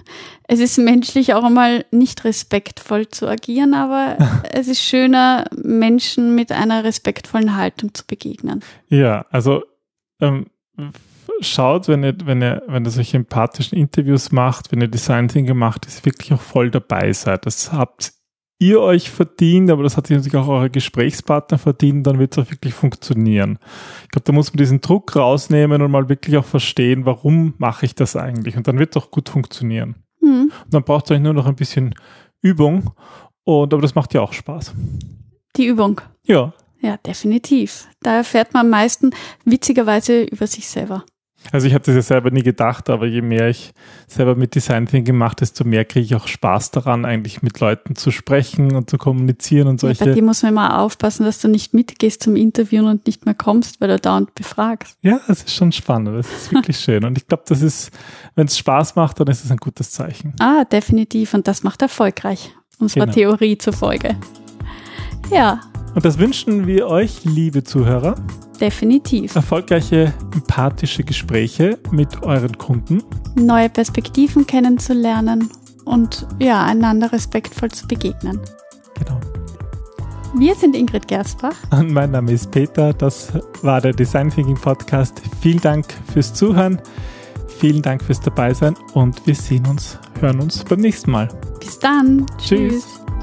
es 0.47 0.59
ist 0.59 0.77
menschlich 0.77 1.33
auch 1.33 1.43
einmal 1.43 1.85
nicht 1.91 2.23
respektvoll 2.23 3.07
zu 3.09 3.27
agieren, 3.27 3.73
aber 3.73 4.17
es 4.51 4.67
ist 4.67 4.81
schöner, 4.81 5.45
Menschen 5.55 6.35
mit 6.35 6.51
einer 6.51 6.83
respektvollen 6.83 7.55
Haltung 7.55 7.93
zu 7.93 8.05
begegnen. 8.05 8.61
Ja, 8.89 9.25
also 9.29 9.63
ähm 10.19 10.47
schaut, 11.41 11.87
wenn 11.87 12.03
ihr, 12.03 12.15
wenn 12.25 12.41
ihr, 12.41 12.63
wenn 12.67 12.85
ihr 12.85 12.91
solche 12.91 13.17
empathischen 13.17 13.77
Interviews 13.77 14.31
macht, 14.31 14.71
wenn 14.71 14.81
ihr 14.81 14.87
Design 14.87 15.27
Thinking 15.27 15.57
macht, 15.57 15.85
dass 15.85 15.99
ihr 15.99 16.05
wirklich 16.05 16.33
auch 16.33 16.41
voll 16.41 16.71
dabei 16.71 17.13
seid. 17.13 17.45
Das 17.45 17.71
habt 17.71 18.13
ihr 18.59 18.81
euch 18.81 19.09
verdient, 19.09 19.71
aber 19.71 19.83
das 19.83 19.95
hat 19.95 20.07
sich 20.07 20.17
natürlich 20.17 20.35
auch 20.35 20.49
eure 20.49 20.69
Gesprächspartner 20.69 21.57
verdient, 21.57 22.05
dann 22.05 22.19
wird 22.19 22.37
es 22.37 22.43
auch 22.43 22.51
wirklich 22.51 22.73
funktionieren. 22.73 23.57
Ich 24.03 24.09
glaube, 24.09 24.25
da 24.25 24.33
muss 24.33 24.51
man 24.51 24.57
diesen 24.57 24.81
Druck 24.81 25.15
rausnehmen 25.15 25.81
und 25.81 25.91
mal 25.91 26.09
wirklich 26.09 26.37
auch 26.37 26.45
verstehen, 26.45 27.05
warum 27.05 27.53
mache 27.57 27.85
ich 27.85 27.95
das 27.95 28.15
eigentlich? 28.15 28.57
Und 28.57 28.67
dann 28.67 28.77
wird 28.77 28.95
es 28.95 29.01
auch 29.01 29.11
gut 29.11 29.29
funktionieren. 29.29 29.95
Mhm. 30.21 30.51
Und 30.65 30.73
dann 30.73 30.83
braucht 30.83 31.05
es 31.05 31.11
euch 31.11 31.21
nur 31.21 31.33
noch 31.33 31.45
ein 31.45 31.55
bisschen 31.55 31.95
Übung. 32.41 32.91
Und 33.45 33.73
aber 33.73 33.81
das 33.81 33.95
macht 33.95 34.13
ja 34.13 34.21
auch 34.21 34.33
Spaß. 34.33 34.73
Die 35.55 35.65
Übung. 35.65 36.01
Ja. 36.25 36.53
Ja, 36.81 36.97
definitiv. 36.97 37.87
Da 38.01 38.17
erfährt 38.17 38.53
man 38.53 38.65
am 38.65 38.69
meisten 38.69 39.11
witzigerweise 39.45 40.23
über 40.23 40.47
sich 40.47 40.67
selber. 40.67 41.03
Also 41.51 41.67
ich 41.67 41.73
habe 41.73 41.83
das 41.83 41.95
ja 41.95 42.01
selber 42.01 42.31
nie 42.31 42.43
gedacht, 42.43 42.89
aber 42.89 43.07
je 43.07 43.21
mehr 43.21 43.49
ich 43.49 43.71
selber 44.07 44.35
mit 44.35 44.53
Design 44.55 44.85
Thinking 44.85 45.15
mache, 45.15 45.37
desto 45.37 45.63
mehr 45.63 45.83
kriege 45.83 46.05
ich 46.05 46.15
auch 46.15 46.27
Spaß 46.27 46.71
daran, 46.71 47.05
eigentlich 47.05 47.41
mit 47.41 47.59
Leuten 47.59 47.95
zu 47.95 48.11
sprechen 48.11 48.75
und 48.75 48.89
zu 48.89 48.97
kommunizieren 48.97 49.67
und 49.67 49.79
solche. 49.79 50.01
Ja, 50.01 50.11
bei 50.11 50.13
dir 50.13 50.23
muss 50.23 50.43
man 50.43 50.51
immer 50.51 50.79
aufpassen, 50.79 51.23
dass 51.25 51.39
du 51.39 51.47
nicht 51.47 51.73
mitgehst 51.73 52.21
zum 52.21 52.35
Interviewen 52.35 52.85
und 52.85 53.07
nicht 53.07 53.25
mehr 53.25 53.33
kommst, 53.33 53.81
weil 53.81 53.87
du 53.87 53.97
dauernd 53.97 54.35
befragst. 54.35 54.97
Ja, 55.01 55.21
das 55.27 55.43
ist 55.43 55.55
schon 55.55 55.71
spannend. 55.71 56.17
Das 56.17 56.27
ist 56.27 56.53
wirklich 56.53 56.79
schön. 56.79 57.03
Und 57.03 57.17
ich 57.17 57.27
glaube, 57.27 57.43
das 57.47 57.61
ist, 57.61 57.91
wenn 58.35 58.45
es 58.45 58.57
Spaß 58.57 58.95
macht, 58.95 59.19
dann 59.19 59.27
ist 59.27 59.43
es 59.43 59.49
ein 59.49 59.57
gutes 59.57 59.91
Zeichen. 59.91 60.35
Ah, 60.39 60.65
definitiv. 60.65 61.33
Und 61.33 61.47
das 61.47 61.63
macht 61.63 61.81
erfolgreich. 61.81 62.53
Unserer 62.77 63.05
genau. 63.05 63.13
Theorie 63.13 63.57
zufolge. 63.57 64.15
Ja. 65.31 65.59
Und 65.95 66.05
das 66.05 66.17
wünschen 66.19 66.67
wir 66.67 66.87
euch, 66.87 67.23
liebe 67.25 67.63
Zuhörer. 67.63 68.15
Definitiv. 68.59 69.35
Erfolgreiche, 69.35 70.13
empathische 70.33 71.03
Gespräche 71.03 71.79
mit 71.91 72.23
euren 72.23 72.57
Kunden. 72.57 73.03
Neue 73.35 73.69
Perspektiven 73.69 74.45
kennenzulernen 74.45 75.49
und 75.85 76.27
ja, 76.39 76.63
einander 76.65 77.11
respektvoll 77.11 77.71
zu 77.71 77.87
begegnen. 77.87 78.39
Genau. 78.97 79.19
Wir 80.35 80.53
sind 80.55 80.75
Ingrid 80.75 81.07
Gerstbach. 81.07 81.55
Und 81.71 81.91
mein 81.91 82.11
Name 82.11 82.33
ist 82.33 82.51
Peter. 82.51 82.93
Das 82.93 83.31
war 83.63 83.81
der 83.81 83.93
Design 83.93 84.29
Thinking 84.29 84.55
Podcast. 84.55 85.21
Vielen 85.41 85.61
Dank 85.61 85.85
fürs 86.13 86.33
Zuhören. 86.33 86.79
Vielen 87.59 87.81
Dank 87.81 88.01
fürs 88.03 88.21
Dabeisein 88.21 88.75
und 88.93 89.25
wir 89.27 89.35
sehen 89.35 89.65
uns, 89.67 89.97
hören 90.21 90.39
uns 90.39 90.63
beim 90.63 90.79
nächsten 90.79 91.11
Mal. 91.11 91.27
Bis 91.59 91.77
dann. 91.77 92.25
Tschüss. 92.37 92.73
Tschüss. 92.73 93.18